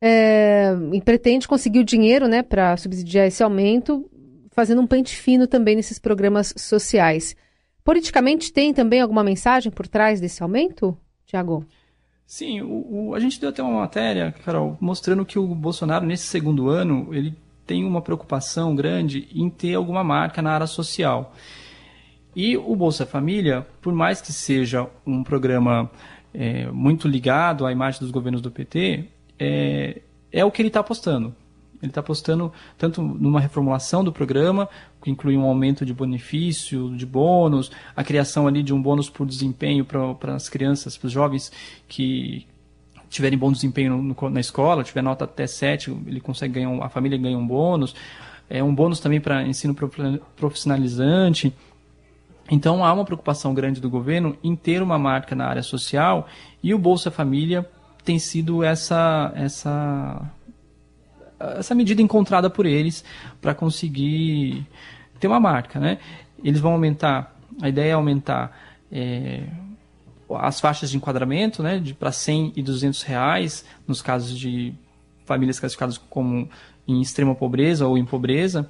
é, 0.00 0.72
e 0.94 1.02
pretende 1.02 1.46
conseguir 1.46 1.80
o 1.80 1.84
dinheiro 1.84 2.28
né, 2.28 2.42
para 2.42 2.78
subsidiar 2.78 3.26
esse 3.26 3.42
aumento, 3.42 4.10
fazendo 4.52 4.80
um 4.80 4.86
pente 4.86 5.14
fino 5.14 5.46
também 5.46 5.76
nesses 5.76 5.98
programas 5.98 6.54
sociais. 6.56 7.36
Politicamente 7.84 8.50
tem 8.50 8.72
também 8.72 9.02
alguma 9.02 9.22
mensagem 9.22 9.70
por 9.70 9.86
trás 9.86 10.18
desse 10.18 10.42
aumento? 10.42 10.96
Tiago? 11.32 11.64
Sim, 12.26 12.60
o, 12.60 13.08
o, 13.08 13.14
a 13.14 13.20
gente 13.20 13.40
deu 13.40 13.48
até 13.48 13.62
uma 13.62 13.80
matéria, 13.80 14.32
Carol, 14.44 14.76
mostrando 14.78 15.24
que 15.24 15.38
o 15.38 15.46
Bolsonaro, 15.54 16.04
nesse 16.04 16.26
segundo 16.26 16.68
ano, 16.68 17.08
ele 17.10 17.34
tem 17.66 17.84
uma 17.86 18.02
preocupação 18.02 18.76
grande 18.76 19.28
em 19.34 19.48
ter 19.48 19.74
alguma 19.74 20.04
marca 20.04 20.42
na 20.42 20.52
área 20.52 20.66
social. 20.66 21.34
E 22.36 22.54
o 22.54 22.76
Bolsa 22.76 23.06
Família, 23.06 23.66
por 23.80 23.94
mais 23.94 24.20
que 24.20 24.30
seja 24.30 24.86
um 25.06 25.24
programa 25.24 25.90
é, 26.34 26.70
muito 26.70 27.08
ligado 27.08 27.64
à 27.64 27.72
imagem 27.72 28.00
dos 28.00 28.10
governos 28.10 28.42
do 28.42 28.50
PT, 28.50 29.06
é, 29.38 30.02
é 30.30 30.44
o 30.44 30.50
que 30.50 30.60
ele 30.60 30.68
está 30.68 30.80
apostando. 30.80 31.34
Ele 31.82 31.90
está 31.90 32.00
apostando 32.00 32.52
tanto 32.78 33.02
numa 33.02 33.40
reformulação 33.40 34.04
do 34.04 34.12
programa, 34.12 34.68
que 35.02 35.10
inclui 35.10 35.36
um 35.36 35.42
aumento 35.42 35.84
de 35.84 35.92
benefício, 35.92 36.96
de 36.96 37.04
bônus, 37.04 37.72
a 37.96 38.04
criação 38.04 38.46
ali 38.46 38.62
de 38.62 38.72
um 38.72 38.80
bônus 38.80 39.10
por 39.10 39.26
desempenho 39.26 39.84
para 39.84 40.34
as 40.34 40.48
crianças, 40.48 40.96
para 40.96 41.08
os 41.08 41.12
jovens 41.12 41.50
que 41.88 42.46
tiverem 43.10 43.38
bom 43.38 43.52
desempenho 43.52 44.00
no, 44.00 44.30
na 44.30 44.40
escola, 44.40 44.82
tiver 44.82 45.02
nota 45.02 45.24
até 45.24 45.46
7, 45.46 45.90
ele 46.06 46.20
consegue 46.20 46.54
ganhar, 46.54 46.82
a 46.82 46.88
família 46.88 47.18
ganha 47.18 47.36
um 47.36 47.46
bônus. 47.46 47.94
É 48.48 48.62
um 48.62 48.74
bônus 48.74 49.00
também 49.00 49.20
para 49.20 49.42
ensino 49.42 49.74
profissionalizante. 50.36 51.52
Então 52.50 52.84
há 52.84 52.92
uma 52.92 53.04
preocupação 53.04 53.52
grande 53.54 53.80
do 53.80 53.90
governo 53.90 54.36
em 54.42 54.54
ter 54.54 54.82
uma 54.82 54.98
marca 54.98 55.34
na 55.34 55.46
área 55.46 55.62
social 55.62 56.26
e 56.62 56.72
o 56.72 56.78
Bolsa 56.78 57.10
Família 57.10 57.68
tem 58.04 58.18
sido 58.18 58.64
essa 58.64 59.32
essa 59.34 60.30
essa 61.58 61.74
medida 61.74 62.02
encontrada 62.02 62.48
por 62.48 62.66
eles 62.66 63.04
para 63.40 63.54
conseguir 63.54 64.66
ter 65.18 65.26
uma 65.28 65.40
marca, 65.40 65.78
né? 65.78 65.98
Eles 66.42 66.60
vão 66.60 66.72
aumentar, 66.72 67.36
a 67.60 67.68
ideia 67.68 67.90
é 67.90 67.92
aumentar 67.92 68.56
é, 68.90 69.44
as 70.38 70.60
faixas 70.60 70.90
de 70.90 70.96
enquadramento, 70.96 71.62
né, 71.62 71.78
de 71.78 71.94
para 71.94 72.12
100 72.12 72.52
e 72.56 72.62
200 72.62 73.02
reais 73.02 73.64
nos 73.86 74.02
casos 74.02 74.38
de 74.38 74.74
famílias 75.24 75.58
classificadas 75.60 75.98
como 75.98 76.48
em 76.86 77.00
extrema 77.00 77.34
pobreza 77.34 77.86
ou 77.86 77.96
em 77.96 78.04
pobreza. 78.04 78.68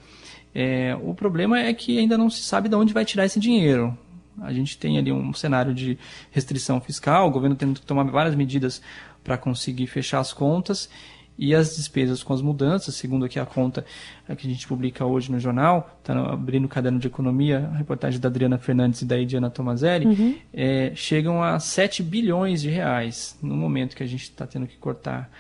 É, 0.55 0.97
o 1.03 1.15
problema 1.15 1.59
é 1.59 1.73
que 1.73 1.99
ainda 1.99 2.19
não 2.19 2.29
se 2.29 2.43
sabe 2.43 2.69
de 2.69 2.75
onde 2.75 2.93
vai 2.93 3.05
tirar 3.05 3.25
esse 3.25 3.41
dinheiro. 3.41 3.97
A 4.41 4.53
gente 4.53 4.79
tem 4.79 4.99
ali 4.99 5.13
um 5.13 5.33
cenário 5.33 5.75
de 5.75 5.99
restrição 6.31 6.81
fiscal, 6.81 7.29
o 7.29 7.31
governo 7.31 7.57
tendo 7.57 7.81
que 7.81 7.87
tomar 7.87 8.05
várias 8.05 8.35
medidas 8.35 8.83
para 9.23 9.37
conseguir 9.37 9.87
fechar 9.87 10.21
as 10.21 10.33
contas 10.33 10.89
e 11.39 11.55
as 11.55 11.77
despesas 11.77 12.23
com 12.23 12.33
as 12.33 12.43
mudanças, 12.43 12.95
segundo 12.95 13.25
aqui 13.25 13.39
a 13.39 13.47
conta 13.47 13.85
que 14.27 14.47
a 14.47 14.51
gente 14.51 14.67
publica 14.67 15.05
hoje 15.05 15.31
no 15.31 15.41
jornal, 15.41 15.99
está 15.99 16.19
abrindo 16.31 16.67
o 16.67 16.69
caderno 16.69 16.99
de 16.99 17.07
economia, 17.07 17.71
a 17.73 17.77
reportagem 17.77 18.21
da 18.21 18.29
Adriana 18.29 18.59
Fernandes 18.59 19.03
e 19.03 19.05
da 19.05 19.19
Ediana 19.19 19.51
Tomazelli, 19.51 20.07
uhum. 20.07 20.39
é, 20.53 20.93
chegam 20.95 21.43
a 21.43 21.59
7 21.59 22.03
bilhões 22.03 22.63
de 22.63 22.71
reais 22.71 23.37
no 23.43 23.57
momento 23.57 23.97
que 23.97 24.03
a 24.03 24.07
gente 24.07 24.23
está 24.23 24.47
tendo 24.47 24.67
que 24.67 24.77
cortar 24.77 25.31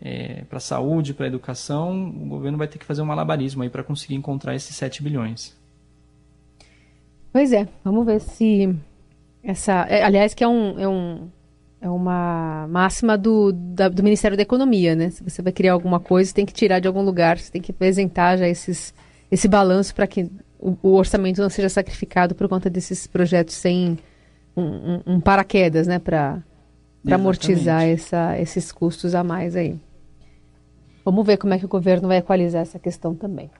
é, 0.00 0.44
para 0.48 0.58
a 0.58 0.60
saúde, 0.60 1.12
para 1.12 1.26
a 1.26 1.28
educação, 1.28 2.08
o 2.08 2.26
governo 2.26 2.56
vai 2.56 2.68
ter 2.68 2.78
que 2.78 2.84
fazer 2.84 3.02
um 3.02 3.06
malabarismo 3.06 3.62
aí 3.62 3.70
para 3.70 3.82
conseguir 3.82 4.14
encontrar 4.14 4.54
esses 4.54 4.76
7 4.76 5.02
bilhões. 5.02 5.56
Pois 7.32 7.52
é, 7.52 7.68
vamos 7.84 8.06
ver 8.06 8.20
se 8.20 8.74
essa, 9.42 9.86
é, 9.88 10.02
aliás, 10.02 10.34
que 10.34 10.44
é 10.44 10.48
um, 10.48 10.78
é 10.78 10.88
um 10.88 11.28
é 11.80 11.88
uma 11.88 12.66
máxima 12.68 13.16
do, 13.16 13.52
da, 13.52 13.88
do 13.88 14.02
Ministério 14.02 14.36
da 14.36 14.42
Economia, 14.42 14.94
né? 14.94 15.10
Se 15.10 15.22
você 15.22 15.40
vai 15.40 15.52
criar 15.52 15.72
alguma 15.72 16.00
coisa, 16.00 16.34
tem 16.34 16.44
que 16.44 16.52
tirar 16.52 16.80
de 16.80 16.88
algum 16.88 17.02
lugar, 17.02 17.38
você 17.38 17.52
tem 17.52 17.62
que 17.62 17.70
apresentar 17.70 18.36
já 18.36 18.48
esses, 18.48 18.92
esse 19.30 19.46
balanço 19.46 19.94
para 19.94 20.06
que 20.06 20.30
o, 20.58 20.76
o, 20.82 20.94
orçamento 20.94 21.40
não 21.40 21.48
seja 21.48 21.68
sacrificado 21.68 22.34
por 22.34 22.48
conta 22.48 22.68
desses 22.68 23.06
projetos 23.06 23.54
sem 23.54 23.96
um, 24.56 24.62
um, 24.62 25.02
um 25.06 25.20
paraquedas, 25.20 25.86
né? 25.86 25.98
Para 26.00 26.42
amortizar 27.08 27.84
essa, 27.84 28.38
esses 28.38 28.72
custos 28.72 29.14
a 29.14 29.22
mais 29.22 29.54
aí. 29.54 29.76
Vamos 31.04 31.24
ver 31.24 31.36
como 31.36 31.54
é 31.54 31.58
que 31.58 31.64
o 31.64 31.68
governo 31.68 32.08
vai 32.08 32.18
equalizar 32.18 32.62
essa 32.62 32.78
questão 32.78 33.14
também. 33.14 33.50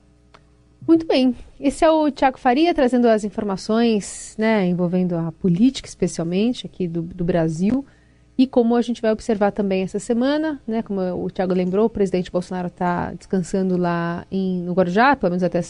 Muito 0.87 1.07
bem. 1.07 1.35
Esse 1.61 1.85
é 1.85 1.91
o 1.91 2.11
Tiago 2.11 2.39
Faria 2.39 2.75
trazendo 2.75 3.07
as 3.09 3.25
informações 3.25 4.35
né, 4.39 4.67
envolvendo 4.67 5.17
a 5.17 5.31
política, 5.33 5.89
especialmente 5.89 6.67
aqui 6.67 6.89
do, 6.89 7.03
do 7.03 7.25
Brasil. 7.25 7.87
E 8.39 8.47
como 8.47 8.77
a 8.77 8.83
gente 8.83 9.03
vai 9.03 9.11
observar 9.11 9.51
também 9.51 9.83
essa 9.83 9.99
semana, 9.99 10.63
né, 10.65 10.81
como 10.81 11.01
o 11.01 11.29
Tiago 11.29 11.53
lembrou, 11.53 11.87
o 11.87 11.91
presidente 11.91 12.31
Bolsonaro 12.31 12.69
está 12.69 13.13
descansando 13.13 13.77
lá 13.77 14.25
em, 14.31 14.63
no 14.63 14.73
Guarujá, 14.75 15.17
pelo 15.17 15.33
menos 15.33 15.43
até, 15.43 15.61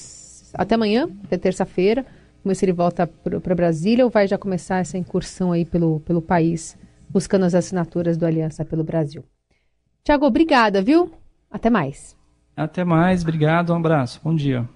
até 0.52 0.74
amanhã, 0.74 1.08
até 1.24 1.38
terça-feira. 1.38 2.02
Vamos 2.44 2.44
ver 2.44 2.54
se 2.56 2.64
ele 2.66 2.74
volta 2.74 3.06
para 3.06 3.54
Brasília 3.54 4.04
ou 4.04 4.10
vai 4.10 4.28
já 4.28 4.36
começar 4.36 4.80
essa 4.80 4.98
incursão 4.98 5.50
aí 5.50 5.64
pelo, 5.64 6.00
pelo 6.00 6.20
país, 6.20 6.76
buscando 7.08 7.46
as 7.46 7.54
assinaturas 7.54 8.18
do 8.18 8.26
Aliança 8.26 8.66
pelo 8.66 8.84
Brasil. 8.84 9.24
Tiago, 10.04 10.26
obrigada, 10.26 10.82
viu? 10.82 11.10
Até 11.50 11.70
mais. 11.70 12.14
Até 12.54 12.84
mais, 12.84 13.22
obrigado, 13.22 13.72
um 13.72 13.76
abraço, 13.76 14.20
bom 14.22 14.34
dia. 14.34 14.68